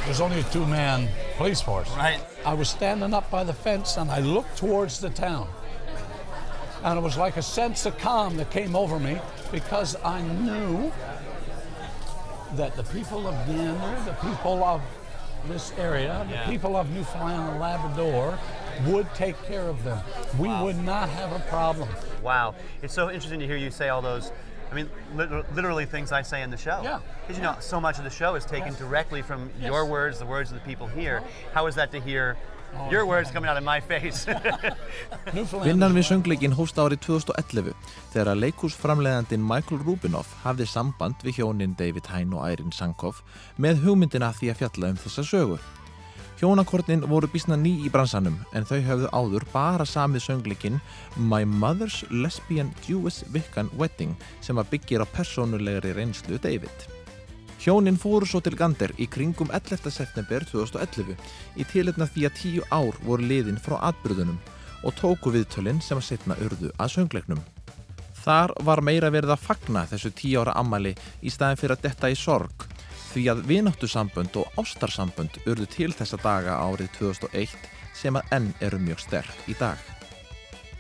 There's 0.08 0.22
only 0.22 0.40
a 0.40 0.44
two-man 0.44 1.10
police 1.36 1.60
force. 1.60 1.90
Right. 1.98 2.22
I 2.46 2.54
was 2.54 2.70
standing 2.70 3.14
up 3.14 3.30
by 3.30 3.44
the 3.44 3.52
fence 3.52 3.98
and 3.98 4.10
I 4.10 4.20
looked 4.22 4.56
towards 4.56 5.02
the 5.02 5.10
town. 5.10 5.50
And 6.82 6.98
it 6.98 7.02
was 7.02 7.18
like 7.18 7.36
a 7.36 7.42
sense 7.42 7.86
of 7.86 7.98
calm 7.98 8.38
that 8.38 8.50
came 8.50 8.74
over 8.74 9.00
me 9.00 9.20
because 9.52 9.98
I 10.06 10.22
knew 10.22 10.94
that 12.56 12.78
the 12.78 12.84
people 12.84 13.28
of 13.28 13.36
Gander, 13.48 14.02
the 14.06 14.14
people 14.14 14.64
of 14.64 14.82
this 15.50 15.74
area, 15.78 16.26
Yeah. 16.30 16.46
the 16.46 16.52
people 16.54 16.78
of 16.78 16.90
Newfoundland 16.92 17.50
and 17.52 17.60
Labrador 17.60 18.40
would 18.86 19.14
take 19.14 19.36
care 19.44 19.68
of 19.68 19.84
them. 19.84 20.00
We 20.40 20.48
would 20.48 20.78
not 20.82 21.10
have 21.10 21.34
a 21.34 21.40
problem. 21.50 21.90
Wow. 22.24 22.56
It's 22.82 22.94
so 22.94 23.10
interesting 23.10 23.42
to 23.42 23.46
hear 23.46 23.58
you 23.58 23.72
say 23.72 23.90
all 23.90 24.02
those, 24.02 24.32
I 24.72 24.76
mean, 24.76 24.90
lit- 25.16 25.32
literally 25.56 25.86
things 25.86 26.12
I 26.12 26.22
say 26.22 26.42
in 26.42 26.52
the 26.52 26.58
show. 26.58 26.82
Yeah. 26.84 27.00
Because, 27.22 27.38
you 27.38 27.44
know, 27.44 27.56
so 27.60 27.80
much 27.80 27.98
of 27.98 28.04
the 28.04 28.10
show 28.10 28.36
is 28.36 28.46
taken 28.46 28.74
directly 28.76 29.22
from 29.22 29.50
your 29.62 29.86
words, 29.86 30.20
the 30.20 30.26
words 30.26 30.52
of 30.52 30.58
the 30.60 30.66
people 30.66 30.88
here. 30.88 31.24
How 31.54 31.68
is 31.68 31.76
that 31.76 31.92
to 31.92 32.00
hear 32.00 32.36
your 32.92 33.06
words 33.06 33.32
coming 33.32 33.50
out 33.50 33.58
of 33.58 33.64
my 33.64 33.80
face? 33.80 34.26
Vinnan 35.68 35.96
við 35.96 36.06
söngleikin 36.10 36.56
hóst 36.58 36.78
árið 36.80 37.00
2011 37.08 37.74
þegar 38.12 38.32
að 38.34 38.42
leikúsframleiðandin 38.44 39.44
Michael 39.48 39.80
Rubinoff 39.88 40.36
hafði 40.44 40.68
samband 40.68 41.24
við 41.24 41.40
hjónin 41.42 41.78
David 41.80 42.12
Hine 42.12 42.36
og 42.36 42.44
Ærin 42.50 42.76
Sankoff 42.76 43.24
með 43.58 43.84
hugmyndina 43.88 44.34
því 44.36 44.52
að 44.52 44.62
fjalla 44.64 44.92
um 44.94 45.00
þessa 45.00 45.24
sögu. 45.32 45.60
Hjónakornin 46.38 47.02
voru 47.10 47.26
bísna 47.34 47.56
ný 47.58 47.72
í 47.82 47.90
bransanum 47.90 48.36
en 48.54 48.66
þau 48.70 48.78
höfðu 48.86 49.08
áður 49.10 49.46
bara 49.50 49.86
samið 49.90 50.22
söngleikin 50.28 50.76
My 51.18 51.48
Mother's 51.50 52.04
Lesbian 52.14 52.70
Jewish 52.86 53.26
Wiccan 53.34 53.72
Wedding 53.74 54.14
sem 54.46 54.62
að 54.62 54.70
byggir 54.76 55.02
á 55.02 55.10
persónulegri 55.10 55.96
reynslu 55.98 56.38
David. 56.38 56.86
Hjónin 57.58 57.98
fóru 57.98 58.30
svo 58.30 58.44
til 58.46 58.54
Gander 58.54 58.94
í 59.02 59.10
kringum 59.10 59.50
11. 59.50 59.90
september 59.90 60.46
2011 60.46 61.18
í 61.58 61.66
tilitna 61.74 62.06
því 62.06 62.30
að 62.30 62.38
tíu 62.44 62.70
ár 62.70 63.02
voru 63.02 63.26
liðin 63.26 63.58
frá 63.58 63.80
atbyrðunum 63.90 64.38
og 64.86 64.94
tóku 65.02 65.34
viðtölinn 65.34 65.82
sem 65.82 65.98
að 65.98 66.12
setna 66.12 66.38
urðu 66.46 66.70
að 66.78 67.00
söngleiknum. 67.00 67.42
Þar 68.22 68.54
var 68.62 68.86
meira 68.86 69.10
verið 69.10 69.34
að 69.34 69.42
fagna 69.42 69.88
þessu 69.90 70.14
tíu 70.14 70.46
ára 70.46 70.54
ammali 70.62 70.94
í 71.18 71.34
staðin 71.34 71.58
fyrir 71.58 71.80
að 71.80 71.88
detta 71.90 72.14
í 72.14 72.26
sorg 72.28 72.70
því 73.18 73.26
að 73.32 73.44
vináttusambönd 73.50 74.36
og 74.38 74.60
ástarsambönd 74.62 75.40
urðu 75.50 75.66
til 75.74 75.90
þessa 75.96 76.20
daga 76.22 76.58
árið 76.62 76.92
2001 77.00 77.56
sem 77.98 78.18
að 78.20 78.34
enn 78.38 78.50
eru 78.62 78.78
mjög 78.82 79.02
sterk 79.02 79.48
í 79.50 79.56
dag. 79.58 79.80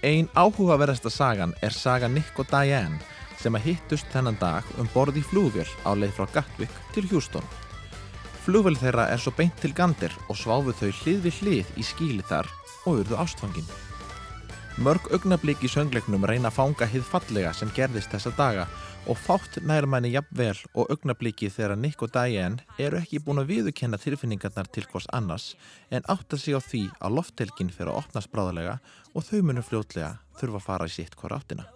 Ein 0.05 0.29
áhugaverðasta 0.37 1.09
sagan 1.09 1.55
er 1.65 1.73
saga 1.73 2.09
Nick 2.11 2.37
og 2.37 2.49
Diane 2.51 2.99
sem 3.41 3.55
að 3.57 3.71
hittust 3.71 4.09
þennan 4.13 4.37
dag 4.41 4.65
um 4.77 4.89
borð 4.93 5.17
í 5.17 5.23
flugvél 5.25 5.65
á 5.81 5.97
leið 5.97 6.13
frá 6.19 6.27
Gatwick 6.35 6.77
til 6.93 7.07
Houston. 7.09 7.45
Flugvél 8.45 8.77
þeirra 8.77 9.09
er 9.09 9.21
svo 9.21 9.33
beint 9.33 9.57
til 9.61 9.73
Gander 9.73 10.13
og 10.29 10.37
sváfu 10.37 10.75
þau 10.77 10.91
hlið 11.01 11.25
við 11.25 11.41
hlið 11.41 11.73
í 11.81 11.85
skíli 11.85 12.25
þar 12.29 12.49
og 12.85 13.01
urðu 13.01 13.17
ástfangin. 13.17 13.65
Mörg 14.77 15.09
augnablík 15.09 15.65
í 15.65 15.71
söngleiknum 15.73 16.27
reyna 16.29 16.51
að 16.51 16.59
fanga 16.59 16.85
hið 16.85 17.09
fallega 17.09 17.55
sem 17.57 17.73
gerðist 17.73 18.13
þessa 18.13 18.35
daga 18.37 18.67
og 19.07 19.17
fátt 19.17 19.57
nærmæni 19.63 20.11
jafnvel 20.11 20.59
og 20.75 20.91
augnablíki 20.91 21.49
þegar 21.53 21.77
Nick 21.79 22.01
og 22.03 22.11
Diane 22.11 22.63
eru 22.79 22.99
ekki 22.99 23.21
búin 23.23 23.39
að 23.41 23.51
viðukenna 23.53 23.99
tilfinningarnar 24.01 24.67
til 24.75 24.87
hvers 24.91 25.07
annars 25.15 25.53
en 25.89 26.03
átta 26.11 26.37
sig 26.37 26.57
á 26.57 26.61
því 26.61 26.83
að 26.99 27.15
lofthelgin 27.17 27.71
fyrir 27.71 27.93
að 27.93 28.01
opnast 28.03 28.31
bráðalega 28.33 28.77
og 29.15 29.23
þau 29.23 29.39
munum 29.47 29.65
fljótlega 29.65 30.17
þurfa 30.39 30.59
að 30.59 30.67
fara 30.67 30.89
í 30.89 30.93
sitt 30.93 31.15
hver 31.15 31.37
áttina. 31.37 31.67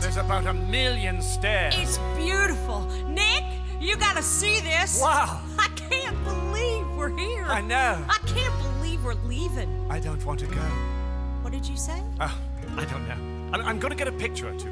There's 0.00 0.16
about 0.16 0.46
a 0.46 0.52
million 0.52 1.20
stairs. 1.22 1.74
It's 1.74 1.98
beautiful. 2.16 2.86
Nick, 3.08 3.42
you 3.80 3.96
gotta 3.96 4.22
see 4.22 4.60
this. 4.60 5.00
Wow. 5.00 5.40
I 5.58 5.68
can't 5.74 6.16
believe 6.24 6.86
we're 6.96 7.16
here. 7.16 7.44
I 7.48 7.60
know. 7.60 8.04
I 8.08 8.18
can't 8.26 8.54
believe 8.62 9.02
we're 9.02 9.18
leaving. 9.26 9.68
I 9.90 9.98
don't 9.98 10.24
want 10.24 10.38
to 10.40 10.46
go. 10.46 10.62
What 11.42 11.52
did 11.52 11.66
you 11.66 11.76
say? 11.76 12.00
Oh, 12.20 12.34
I 12.76 12.84
don't 12.84 13.08
know. 13.08 13.18
I'm, 13.52 13.66
I'm 13.66 13.78
going 13.80 13.90
to 13.90 13.96
get 13.96 14.06
a 14.06 14.12
picture 14.12 14.48
or 14.48 14.54
two. 14.58 14.70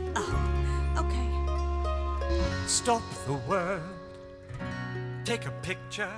Okay. 0.98 1.35
Stop 2.66 3.02
the 3.26 3.34
world. 3.48 3.82
Take 5.24 5.46
a 5.46 5.52
picture. 5.62 6.12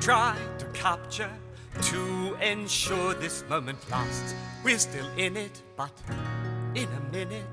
Try 0.00 0.36
to 0.58 0.66
capture. 0.66 1.30
To 1.82 2.34
ensure 2.40 3.14
this 3.14 3.44
moment 3.48 3.78
lasts. 3.90 4.34
We're 4.64 4.78
still 4.78 5.08
in 5.16 5.36
it, 5.36 5.60
but 5.76 5.92
in 6.74 6.88
a 6.88 7.12
minute, 7.12 7.44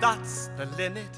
that's 0.00 0.48
the 0.56 0.66
limit, 0.76 1.10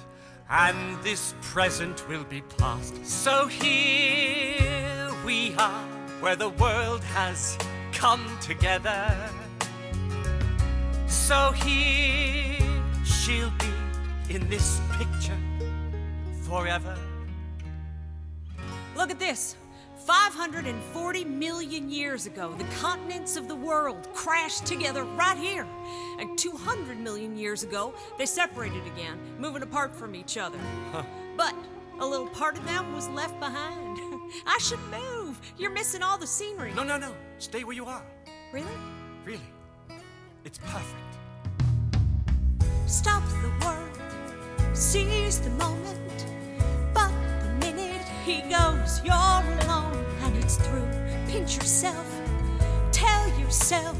and 0.48 1.02
this 1.02 1.34
present 1.40 2.08
will 2.08 2.24
be 2.24 2.42
past. 2.56 3.04
So 3.04 3.46
here 3.46 5.10
we 5.24 5.54
are, 5.56 5.84
where 6.20 6.36
the 6.36 6.48
world 6.48 7.02
has 7.04 7.58
come 7.92 8.24
together. 8.40 9.14
So 11.06 11.52
here 11.52 12.56
she'll 13.04 13.52
be 13.58 14.34
in 14.34 14.48
this 14.48 14.80
picture 14.92 15.38
forever. 16.48 16.96
Look 18.96 19.10
at 19.10 19.18
this. 19.18 19.56
540 20.06 21.24
million 21.24 21.90
years 21.90 22.24
ago, 22.24 22.54
the 22.56 22.64
continents 22.80 23.36
of 23.36 23.46
the 23.46 23.54
world 23.54 24.08
crashed 24.14 24.64
together 24.64 25.04
right 25.04 25.36
here. 25.36 25.66
And 26.18 26.38
200 26.38 26.98
million 26.98 27.36
years 27.36 27.62
ago, 27.62 27.92
they 28.16 28.24
separated 28.24 28.86
again, 28.86 29.18
moving 29.38 29.62
apart 29.62 29.94
from 29.94 30.14
each 30.14 30.38
other. 30.38 30.58
But 31.36 31.54
a 32.00 32.06
little 32.06 32.28
part 32.28 32.56
of 32.56 32.64
them 32.64 32.94
was 32.94 33.08
left 33.08 33.38
behind. 33.38 33.98
I 34.46 34.58
should 34.60 34.80
move. 34.90 35.38
You're 35.58 35.70
missing 35.70 36.02
all 36.02 36.16
the 36.16 36.26
scenery. 36.26 36.72
No, 36.72 36.84
no, 36.84 36.96
no. 36.96 37.12
Stay 37.38 37.64
where 37.64 37.76
you 37.76 37.84
are. 37.84 38.02
Really? 38.52 38.72
Really. 39.24 39.40
It's 40.44 40.58
perfect. 40.58 41.18
Stop 42.86 43.22
the 43.42 43.66
world, 43.66 44.74
seize 44.74 45.40
the 45.40 45.50
moment. 45.50 46.37
He 48.28 48.42
goes, 48.42 49.00
you're 49.02 49.14
alone, 49.14 50.04
and 50.22 50.36
it's 50.36 50.56
through. 50.56 50.86
Pinch 51.28 51.56
yourself, 51.56 52.06
tell 52.92 53.26
yourself 53.40 53.96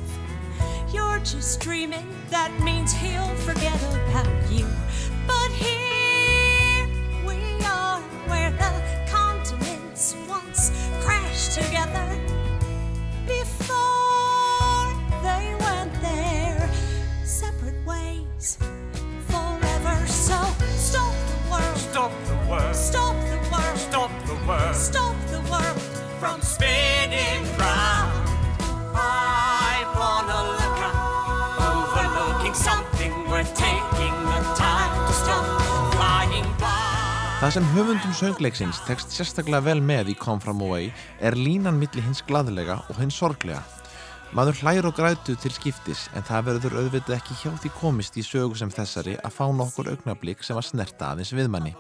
you're 0.93 1.18
just 1.20 1.61
dreaming. 1.61 2.07
That 2.29 2.53
means 2.61 2.93
he'll 2.93 3.35
forget 3.37 3.83
about 4.11 4.53
you. 4.53 4.66
But 5.26 5.51
here 5.53 6.07
Það 37.38 37.51
sem 37.55 37.66
höfundum 37.74 38.14
söngleiksins 38.16 38.78
tekst 38.86 39.12
sérstaklega 39.12 39.61
vel 39.66 39.82
með 39.84 40.14
í 40.14 40.14
Come 40.16 40.40
From 40.40 40.62
Away 40.64 40.88
er 41.20 41.36
línan 41.36 41.76
milli 41.76 42.01
hins 42.01 42.22
gladlega 42.24 42.78
og 42.88 42.96
hins 43.03 43.18
sorglega. 43.20 43.61
Maður 44.32 44.62
hlægir 44.62 44.88
og 44.88 44.96
grætu 44.96 45.36
til 45.36 45.53
skiptis 45.53 46.07
en 46.16 46.24
það 46.24 46.46
verður 46.46 46.78
auðvitað 46.80 47.18
ekki 47.18 47.36
hjá 47.42 47.53
því 47.61 47.72
komist 47.76 48.16
í 48.16 48.24
sögu 48.24 48.57
sem 48.57 48.72
þessari 48.72 49.18
að 49.20 49.36
fá 49.36 49.44
nokkur 49.53 49.92
augnablík 49.92 50.40
sem 50.40 50.57
að 50.57 50.70
snerta 50.70 51.12
aðeins 51.12 51.34
viðmanni. 51.36 51.74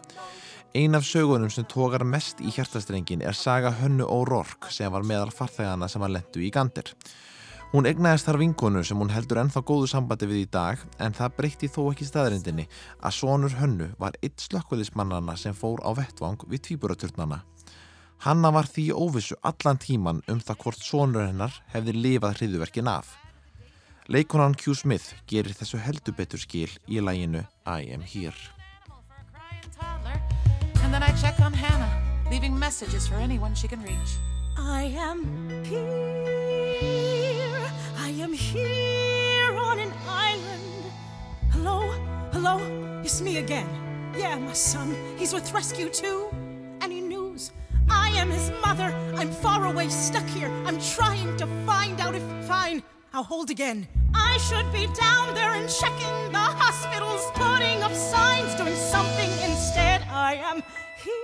Ein 0.76 0.98
af 1.00 1.08
sögunum 1.08 1.48
sem 1.48 1.64
tókar 1.64 2.04
mest 2.04 2.44
í 2.44 2.52
hjartastrengin 2.52 3.24
er 3.24 3.32
saga 3.32 3.72
Hönnu 3.80 4.04
O'Rourke 4.04 4.68
sem 4.68 4.92
var 4.92 5.00
meðal 5.00 5.32
farþegana 5.32 5.88
sem 5.88 6.04
að 6.04 6.18
lendu 6.18 6.44
í 6.44 6.52
gandir. 6.52 6.92
Hún 7.68 7.84
egnaðist 7.84 8.24
þar 8.24 8.38
vinkonu 8.40 8.80
sem 8.86 8.96
hún 8.96 9.12
heldur 9.12 9.42
ennþá 9.42 9.60
góðu 9.68 9.90
sambandi 9.90 10.28
við 10.30 10.40
í 10.40 10.48
dag 10.56 10.80
en 11.04 11.12
það 11.12 11.34
breytti 11.36 11.68
þó 11.68 11.82
ekki 11.90 12.08
staðrindinni 12.08 12.64
að 13.04 13.16
sonur 13.18 13.56
Hönnu 13.58 13.90
var 14.00 14.16
eitt 14.24 14.40
slökkvöðismannana 14.40 15.36
sem 15.36 15.56
fór 15.56 15.82
á 15.84 15.92
vettvang 15.98 16.40
við 16.48 16.64
tvíburaturnana. 16.68 17.42
Hanna 18.24 18.50
var 18.56 18.66
því 18.72 18.88
óvissu 18.96 19.36
allan 19.46 19.78
tíman 19.78 20.24
um 20.32 20.40
það 20.40 20.62
hvort 20.64 20.82
sonur 20.82 21.28
hennar 21.28 21.60
hefði 21.74 21.94
lifað 21.98 22.40
hriðuverkin 22.40 22.88
af. 22.88 23.12
Leikonan 24.08 24.56
Q. 24.56 24.72
Smith 24.74 25.12
gerir 25.28 25.52
þessu 25.52 25.76
heldur 25.84 26.16
betur 26.16 26.40
skil 26.40 26.70
í 26.88 27.04
læginu 27.04 27.44
I 27.68 27.92
Am 27.92 28.00
Here. 28.00 28.58
toddler. 29.78 30.20
And 30.82 30.92
then 30.92 31.02
I 31.02 31.12
check 31.20 31.40
on 31.40 31.52
Hannah, 31.52 31.92
leaving 32.30 32.58
messages 32.58 33.06
for 33.06 33.16
anyone 33.16 33.54
she 33.54 33.68
can 33.68 33.82
reach. 33.82 34.18
I 34.56 34.94
am 34.98 35.24
here. 35.64 37.07
I 38.18 38.22
am 38.22 38.32
here 38.32 39.56
on 39.56 39.78
an 39.78 39.92
island. 40.08 40.92
Hello? 41.52 41.88
Hello? 42.32 42.58
It's 43.04 43.20
me 43.20 43.36
again. 43.36 43.68
Yeah, 44.16 44.36
my 44.36 44.54
son. 44.54 44.96
He's 45.16 45.32
with 45.32 45.52
rescue 45.52 45.88
too. 45.88 46.28
Any 46.80 47.00
news? 47.00 47.52
I 47.88 48.08
am 48.16 48.28
his 48.28 48.50
mother. 48.60 48.92
I'm 49.14 49.30
far 49.30 49.66
away, 49.66 49.88
stuck 49.88 50.26
here. 50.30 50.50
I'm 50.66 50.80
trying 50.80 51.36
to 51.36 51.46
find 51.64 52.00
out 52.00 52.16
if 52.16 52.24
fine. 52.44 52.82
I'll 53.14 53.22
hold 53.22 53.50
again. 53.50 53.86
I 54.12 54.36
should 54.38 54.66
be 54.72 54.88
down 54.98 55.32
there 55.36 55.52
and 55.52 55.68
checking 55.68 56.32
the 56.32 56.46
hospitals, 56.58 57.24
putting 57.34 57.84
up 57.84 57.92
signs, 57.92 58.52
doing 58.56 58.74
something 58.74 59.30
instead. 59.48 60.02
I 60.10 60.34
am 60.42 60.56
here. 61.04 61.14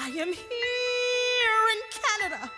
I 0.00 0.08
am 0.18 0.32
here 0.32 1.64
in 1.74 1.80
Canada. 2.02 2.50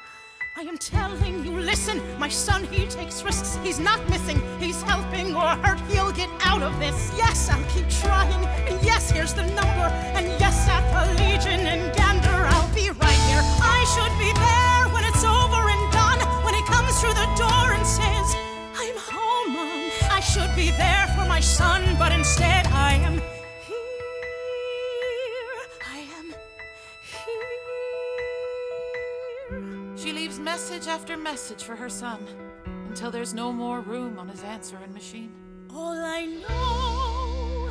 I 0.55 0.62
am 0.62 0.76
telling 0.76 1.44
you, 1.44 1.59
listen, 1.59 1.98
my 2.18 2.28
son, 2.28 2.64
he 2.64 2.86
takes 2.86 3.22
risks. 3.22 3.59
He's 3.62 3.80
not 3.80 4.07
missing. 4.11 4.38
He's 4.61 4.82
helping 4.82 5.34
or 5.34 5.48
hurt. 5.64 5.80
He'll 5.90 6.12
get 6.12 6.28
out 6.44 6.61
of 6.61 6.78
this. 6.78 7.11
Yes, 7.16 7.48
I'll 7.48 7.64
keep 7.70 7.88
trying. 7.88 8.44
And 8.68 8.84
yes, 8.84 9.11
here's 9.11 9.32
the 9.32 9.46
number. 9.46 9.88
And 10.14 10.26
yes, 10.38 10.68
at 10.68 10.84
the 10.92 11.22
Legion 11.22 11.61
in 11.61 12.01
message 30.83 31.01
after 31.01 31.16
message 31.16 31.62
for 31.62 31.76
her 31.76 31.89
son 31.89 32.26
until 32.89 33.11
there's 33.11 33.35
no 33.35 33.53
more 33.53 33.80
room 33.80 34.18
on 34.18 34.28
his 34.28 34.43
answering 34.43 34.93
machine. 34.93 35.30
All 35.70 35.95
I 35.95 36.26
know 36.26 37.70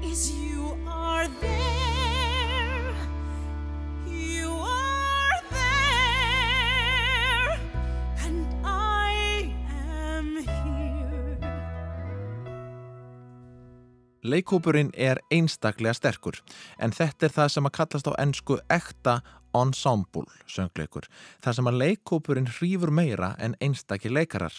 is 0.00 0.30
you 0.30 0.78
are 0.86 1.26
there. 1.40 2.94
You 4.06 4.48
are 4.48 5.42
there. 5.50 7.58
And 8.24 8.46
I 8.64 9.52
am 9.68 10.36
here. 10.36 11.38
Leikhópurinn 14.22 14.92
er 14.96 15.18
einstaklega 15.32 15.94
sterkur 15.98 16.38
en 16.78 16.92
þetta 16.92 17.26
er 17.26 17.32
það 17.40 17.48
sem 17.56 17.66
að 17.66 17.76
kallast 17.80 18.06
á 18.06 18.14
ennsku 18.22 18.58
ekta 18.70 19.22
ensemble 19.54 20.28
söngleikur. 20.50 21.08
Það 21.42 21.58
sem 21.58 21.70
að 21.70 21.80
leikhópurinn 21.82 22.52
hrýfur 22.58 22.92
meira 22.94 23.34
en 23.38 23.56
einstakir 23.64 24.14
leikarar. 24.14 24.54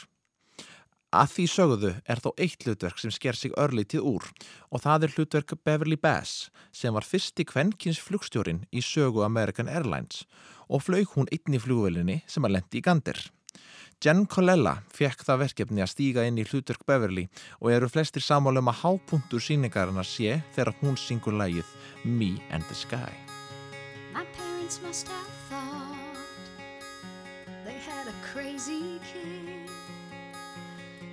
Að 1.15 1.29
því 1.31 1.45
sögðu 1.47 1.91
er 2.11 2.19
þó 2.19 2.31
eitt 2.43 2.65
hlutverk 2.65 2.99
sem 2.99 3.13
sker 3.13 3.37
sig 3.39 3.53
örlítið 3.55 4.03
úr 4.03 4.25
og 4.73 4.81
það 4.83 5.05
er 5.05 5.13
hlutverk 5.15 5.53
Beverly 5.63 5.95
Bass 5.95 6.49
sem 6.75 6.95
var 6.95 7.07
fyrsti 7.07 7.45
kvenkins 7.47 8.01
flugstjórin 8.03 8.65
í 8.75 8.83
sögu 8.83 9.23
American 9.23 9.71
Airlines 9.71 10.25
og 10.67 10.83
flaug 10.83 11.15
hún 11.15 11.31
einni 11.31 11.61
flugvelinni 11.61 12.21
sem 12.27 12.43
að 12.43 12.57
lendi 12.57 12.81
í 12.81 12.83
gandir. 12.83 13.21
Jen 14.03 14.25
Colella 14.27 14.75
fekk 14.91 15.23
það 15.23 15.41
verkefni 15.45 15.83
að 15.85 15.93
stíga 15.93 16.25
inn 16.27 16.41
í 16.41 16.45
hlutverk 16.49 16.83
Beverly 16.89 17.29
og 17.61 17.71
eru 17.71 17.89
flestir 17.89 18.25
sammála 18.25 18.59
um 18.59 18.73
að 18.73 18.81
hápunktur 18.83 19.45
síningarinnar 19.45 20.09
sé 20.09 20.41
þegar 20.57 20.75
hún 20.81 20.99
syngur 20.99 21.39
lægið 21.39 21.71
Me 22.03 22.35
and 22.51 22.67
the 22.67 22.75
Sky. 22.75 23.24
Parents 24.65 24.81
must 24.81 25.07
have 25.09 25.27
thought 25.47 25.95
they 27.63 27.73
had 27.73 28.07
a 28.07 28.13
crazy 28.23 28.99
kid. 29.13 29.69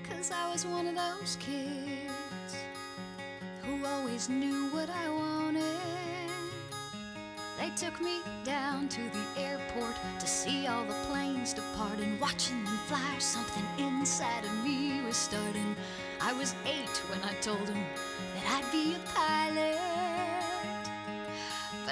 Cause 0.09 0.30
I 0.30 0.50
was 0.50 0.64
one 0.64 0.86
of 0.86 0.94
those 0.94 1.36
kids 1.36 2.57
who 3.62 3.84
always 3.84 4.30
knew 4.30 4.68
what 4.70 4.88
I 4.88 5.11
wanted. 5.11 6.30
They 7.59 7.68
took 7.76 8.00
me 8.00 8.20
down 8.42 8.88
to 8.88 9.03
the 9.11 9.42
airport 9.42 9.96
to 10.20 10.26
see 10.26 10.66
all 10.66 10.86
the 10.86 10.94
planes 11.11 11.53
depart 11.53 11.98
and 11.98 12.18
watching 12.18 12.64
them 12.64 12.78
fly. 12.86 13.16
Something 13.18 13.66
inside 13.76 14.46
of 14.46 14.64
me 14.64 15.03
was 15.03 15.18
starting. 15.18 15.76
I 16.22 16.32
was 16.32 16.55
eight 16.64 16.96
when 17.11 17.20
I 17.22 17.34
told 17.42 17.66
them 17.66 17.84
that 18.34 18.64
I'd 18.64 18.72
be 18.72 18.94
a 18.94 18.98
pilot. 19.14 19.72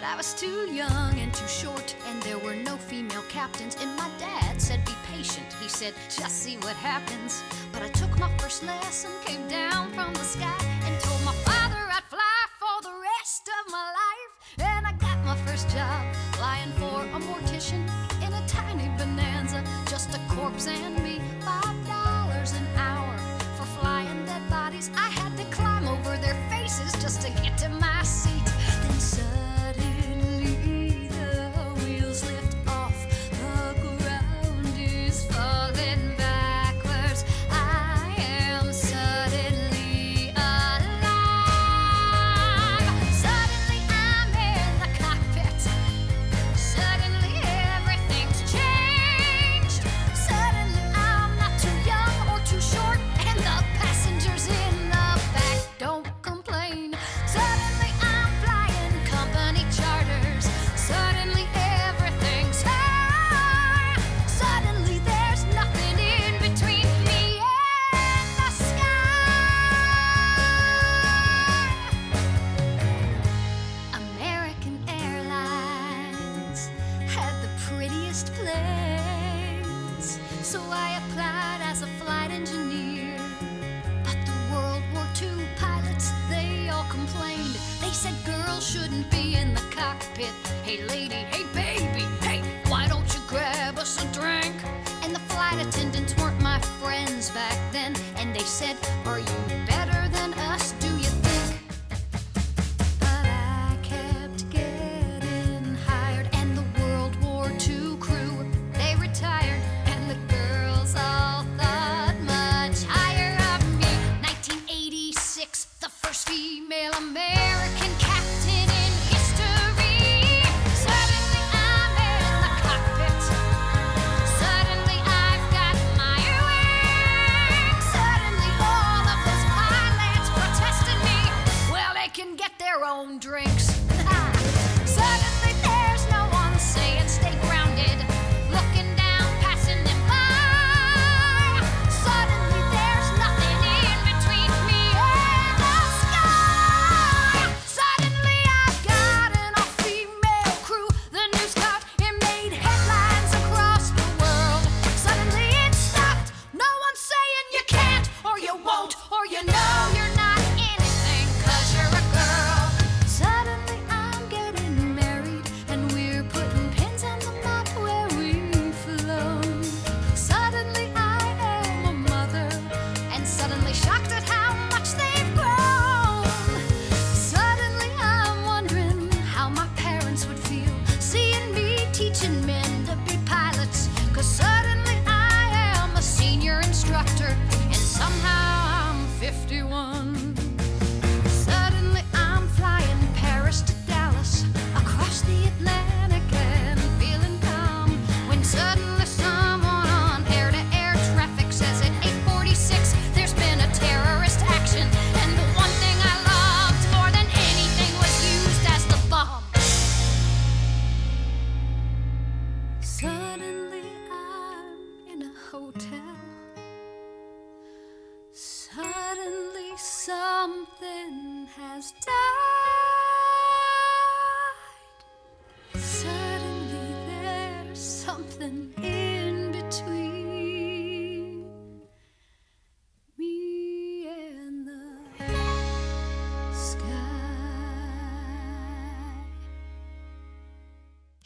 But 0.01 0.09
I 0.09 0.17
was 0.17 0.33
too 0.33 0.67
young 0.73 1.13
and 1.19 1.31
too 1.35 1.47
short, 1.47 1.95
and 2.09 2.23
there 2.23 2.39
were 2.39 2.55
no 2.55 2.79
female 2.79 3.23
captains. 3.29 3.77
And 3.83 3.95
my 3.99 4.09
dad 4.19 4.59
said, 4.59 4.83
Be 4.87 4.95
patient. 5.13 5.45
He 5.61 5.69
said, 5.69 5.93
Just 6.09 6.43
see 6.43 6.57
what 6.57 6.75
happens. 6.77 7.43
But 7.71 7.83
I 7.83 7.89
took 7.89 8.19
my 8.19 8.35
first 8.39 8.63
lesson, 8.63 9.11
came 9.27 9.47
down 9.47 9.93
from 9.93 10.15
the 10.15 10.25
sky, 10.25 10.57
and 10.87 10.99
told 11.01 11.23
my 11.23 11.35
father 11.45 11.83
I'd 11.93 12.05
fly 12.09 12.41
for 12.59 12.81
the 12.83 12.97
rest 13.19 13.51
of 13.61 13.71
my 13.71 13.93
life. 14.03 14.69
And 14.71 14.87
I 14.87 14.93
got 14.93 15.23
my 15.23 15.37
first 15.45 15.69
job 15.69 16.03
flying 16.33 16.73
for 16.81 17.05
a 17.05 17.21
mortician 17.21 17.85
in 18.25 18.33
a 18.33 18.49
tiny 18.49 18.89
bonanza, 18.97 19.63
just 19.91 20.15
a 20.15 20.21
corpse 20.35 20.67
and 20.67 20.97
me. 21.05 21.10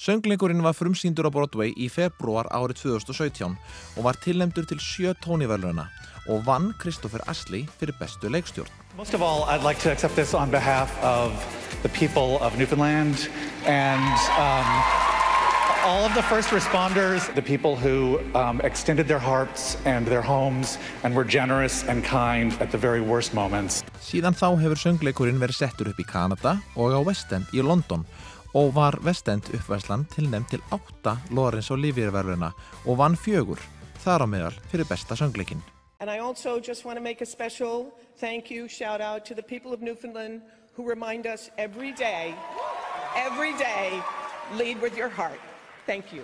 Söngleikurinn 0.05 0.61
var 0.61 0.75
frumsýndur 0.77 1.25
á 1.25 1.33
Broadway 1.33 1.71
í 1.81 1.87
februar 1.89 2.45
árið 2.53 2.83
2017 2.83 3.55
og 3.97 4.05
var 4.05 4.19
tilnæmdur 4.21 4.67
til 4.69 4.77
sjö 4.77 5.15
tóniverluna 5.25 5.87
og 6.29 6.43
vann 6.45 6.75
Kristoffer 6.77 7.25
Astley 7.25 7.65
fyrir 7.81 7.97
bestu 7.97 8.29
leikstjórn. 8.29 8.69
Most 8.99 9.15
of 9.15 9.23
all, 9.23 9.49
I'd 9.49 9.65
like 9.65 9.81
to 9.81 9.91
accept 9.91 10.15
this 10.15 10.35
on 10.35 10.51
behalf 10.51 10.93
of 11.01 11.33
the 11.83 11.89
people 11.89 12.37
of 12.45 12.59
Newfoundland 12.59 13.31
and 13.65 14.05
um, 14.37 14.69
all 15.89 16.05
of 16.05 16.13
the 16.13 16.23
first 16.23 16.51
responders, 16.51 17.33
the 17.35 17.43
people 17.43 17.75
who 17.75 18.21
um, 18.35 18.61
extended 18.61 19.09
their 19.09 19.19
hearts 19.19 19.79
and 19.87 20.07
their 20.07 20.23
homes 20.23 20.77
and 21.03 21.17
were 21.17 21.25
generous 21.25 21.83
and 21.89 22.05
kind 22.05 22.53
at 22.61 22.71
the 22.71 22.79
very 22.79 23.01
worst 23.01 23.33
moments. 23.33 23.81
Síðan 24.05 24.37
þá 24.37 24.61
hefur 24.61 24.85
söngleikurinn 24.85 25.41
verið 25.41 25.65
settur 25.65 25.89
upp 25.89 25.97
í 25.97 26.05
Kanada 26.05 26.59
og 26.77 26.93
á 26.93 27.01
West 27.01 27.33
End 27.33 27.49
í 27.57 27.65
London 27.65 28.05
og 28.05 28.34
var 28.75 28.99
West 29.03 29.29
End 29.29 29.43
uppvæslan 29.55 30.05
tilnæmt 30.15 30.51
til 30.51 30.61
átta 30.71 31.17
Lawrence 31.31 31.75
Olivier 31.75 32.11
verðuna 32.15 32.53
og 32.87 32.99
vann 32.99 33.17
fjögur, 33.17 33.59
þar 34.05 34.23
á 34.23 34.27
meðal 34.31 34.59
fyrir 34.71 34.87
besta 34.87 35.17
söngleikin. 35.19 35.63
And 36.01 36.11
I 36.11 36.19
also 36.19 36.61
just 36.61 36.85
want 36.85 36.99
to 36.99 37.03
make 37.03 37.21
a 37.23 37.27
special 37.27 37.91
thank 38.21 38.51
you, 38.51 38.69
shout 38.69 39.01
out 39.01 39.25
to 39.25 39.35
the 39.35 39.43
people 39.43 39.73
of 39.73 39.81
Newfoundland 39.81 40.43
who 40.77 40.89
remind 40.89 41.27
us 41.27 41.51
every 41.59 41.93
day, 41.93 42.35
every 43.17 43.53
day, 43.59 44.03
lead 44.59 44.81
with 44.83 44.97
your 44.97 45.09
heart. 45.09 45.41
Thank 45.87 46.13
you. 46.13 46.23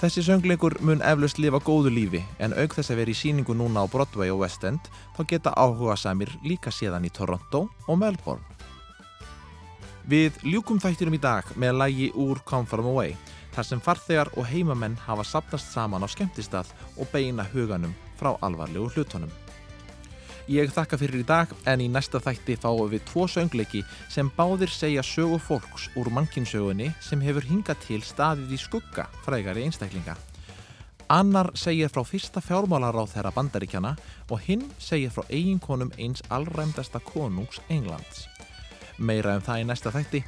Þessi 0.00 0.22
söngleikur 0.24 0.78
mun 0.80 1.02
eflaust 1.04 1.36
lifa 1.36 1.58
góðu 1.60 1.90
lífi 1.92 2.22
en 2.40 2.54
auk 2.56 2.72
þess 2.72 2.94
að 2.94 3.02
vera 3.02 3.12
í 3.12 3.18
síningu 3.18 3.52
núna 3.52 3.82
á 3.84 3.86
Broadway 3.90 4.30
og 4.32 4.40
West 4.46 4.64
End 4.64 4.86
þá 5.18 5.26
geta 5.28 5.52
áhuga 5.52 5.98
samir 6.00 6.30
líka 6.40 6.72
séðan 6.72 7.04
í 7.04 7.10
Toronto 7.12 7.66
og 7.84 7.98
Melbourne. 8.00 8.40
Við 10.10 10.40
ljúkum 10.42 10.80
þættinum 10.82 11.14
í 11.14 11.20
dag 11.22 11.46
með 11.60 11.76
lægi 11.78 12.06
úr 12.18 12.40
Come 12.42 12.66
From 12.66 12.88
Away 12.90 13.12
þar 13.54 13.66
sem 13.68 13.82
farþegar 13.84 14.30
og 14.34 14.48
heimamenn 14.50 14.96
hafa 15.04 15.22
sapnast 15.22 15.68
saman 15.70 16.02
á 16.02 16.08
skemmtistað 16.10 16.72
og 16.96 17.06
beina 17.12 17.44
huganum 17.52 17.92
frá 18.18 18.32
alvarlegu 18.42 18.88
hlutunum. 18.90 19.30
Ég 20.50 20.72
þakka 20.74 20.98
fyrir 20.98 21.22
í 21.22 21.28
dag 21.28 21.52
en 21.70 21.84
í 21.84 21.86
næsta 21.86 22.18
þætti 22.24 22.56
fáum 22.58 22.90
við 22.90 23.04
tvo 23.12 23.28
söngleiki 23.30 23.84
sem 24.10 24.32
báðir 24.34 24.72
segja 24.74 25.04
sögu 25.06 25.38
fólks 25.38 25.86
úr 25.94 26.10
mannkinsögunni 26.10 26.90
sem 27.06 27.22
hefur 27.22 27.46
hingað 27.46 27.78
til 27.84 28.00
staðið 28.02 28.56
í 28.56 28.60
skugga 28.64 29.06
frægari 29.22 29.68
einstaklinga. 29.68 30.18
Annar 31.06 31.52
segir 31.54 31.92
frá 31.92 32.02
fyrsta 32.02 32.42
fjármálaráð 32.42 33.14
þeirra 33.14 33.34
bandaríkjana 33.38 33.94
og 34.26 34.42
hinn 34.48 34.66
segir 34.82 35.14
frá 35.14 35.22
eiginkonum 35.30 35.94
eins 36.02 36.26
allræmdasta 36.34 36.98
konungs 37.12 37.62
Englands. 37.70 38.29
Meira 39.00 39.32
um 39.38 39.42
það 39.42 39.62
í 39.62 39.64
næsta 39.64 39.90
þætti, 39.94 40.20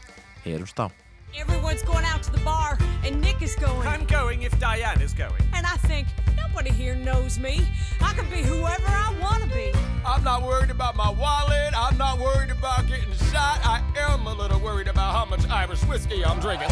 heyrumst 0.46 0.78
á. 0.80 0.88
Everyone's 1.36 1.82
going 1.82 2.04
out 2.04 2.22
to 2.24 2.32
the 2.32 2.40
bar, 2.40 2.78
and 3.04 3.20
Nick 3.20 3.42
is 3.42 3.54
going. 3.56 3.86
I'm 3.86 4.04
going 4.06 4.42
if 4.42 4.58
Diana's 4.58 5.12
going. 5.12 5.42
And 5.52 5.66
I 5.66 5.76
think, 5.88 6.08
nobody 6.36 6.70
here 6.70 6.94
knows 6.94 7.38
me. 7.38 7.68
I 8.00 8.12
can 8.14 8.28
be 8.28 8.42
whoever 8.42 8.88
I 8.88 9.14
want 9.20 9.42
to 9.42 9.48
be. 9.48 9.72
I'm 10.04 10.24
not 10.24 10.42
worried 10.42 10.70
about 10.70 10.96
my 10.96 11.10
wallet. 11.10 11.72
I'm 11.76 11.96
not 11.96 12.18
worried 12.18 12.50
about 12.50 12.86
getting 12.88 13.12
shot. 13.32 13.60
I 13.64 13.82
am 13.96 14.26
a 14.26 14.34
little 14.34 14.60
worried 14.60 14.88
about 14.88 15.14
how 15.14 15.24
much 15.24 15.48
Irish 15.48 15.82
whiskey 15.84 16.24
I'm 16.24 16.40
drinking. 16.40 16.68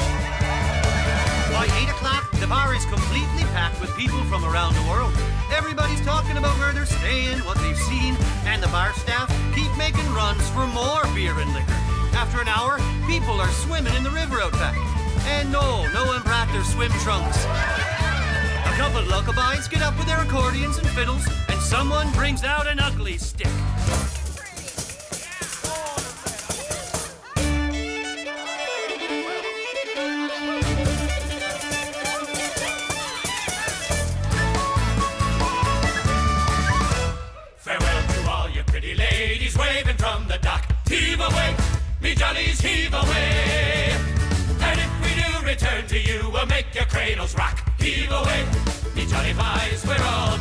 By 1.53 1.69
8 1.69 1.89
o'clock, 1.97 2.31
the 2.41 2.47
bar 2.47 2.75
is 2.75 2.85
completely 2.87 3.45
packed 3.53 3.81
with 3.81 3.95
people 3.97 4.23
from 4.25 4.45
around 4.45 4.75
the 4.75 4.85
world. 4.89 5.13
Everybody's 5.57 6.01
talking 6.05 6.37
about 6.37 6.57
where 6.59 6.73
they're 6.73 6.87
staying, 6.87 7.39
what 7.41 7.59
they've 7.59 7.77
seen, 7.77 8.17
and 8.45 8.63
the 8.63 8.69
bar 8.69 8.93
staff 8.95 9.29
keep 9.55 9.75
making 9.77 10.07
runs 10.13 10.49
for 10.51 10.67
more 10.69 11.05
beer 11.15 11.39
and 11.39 11.53
liquor. 11.53 11.80
After 12.15 12.41
an 12.41 12.49
hour, 12.49 12.79
people 13.07 13.41
are 13.41 13.51
swimming 13.51 13.95
in 13.95 14.03
the 14.03 14.11
river 14.11 14.41
out 14.41 14.53
back. 14.53 14.77
And 15.27 15.51
no, 15.51 15.87
no 15.93 16.05
one 16.07 16.23
brought 16.23 16.51
their 16.53 16.65
swim 16.65 16.93
trunks. 17.03 17.45
A 17.45 18.73
couple 18.77 19.01
of 19.01 19.09
lullabies 19.09 19.69
get 19.69 19.83
up 19.83 19.97
with 19.99 20.07
their 20.07 20.21
accordions 20.21 20.79
and 20.79 20.89
fiddles, 20.89 21.27
and 21.49 21.61
someone 21.61 22.11
brings 22.13 22.45
out 22.45 22.67
an 22.67 22.81
ugly 22.81 23.19
stick. 23.19 23.49
Cradles 47.01 47.35
rock. 47.35 47.57
Heave 47.81 48.13
away, 48.13 48.45
me 48.95 49.07
jolly 49.07 49.33
boys, 49.33 49.87
we're 49.87 50.05
all 50.05 50.37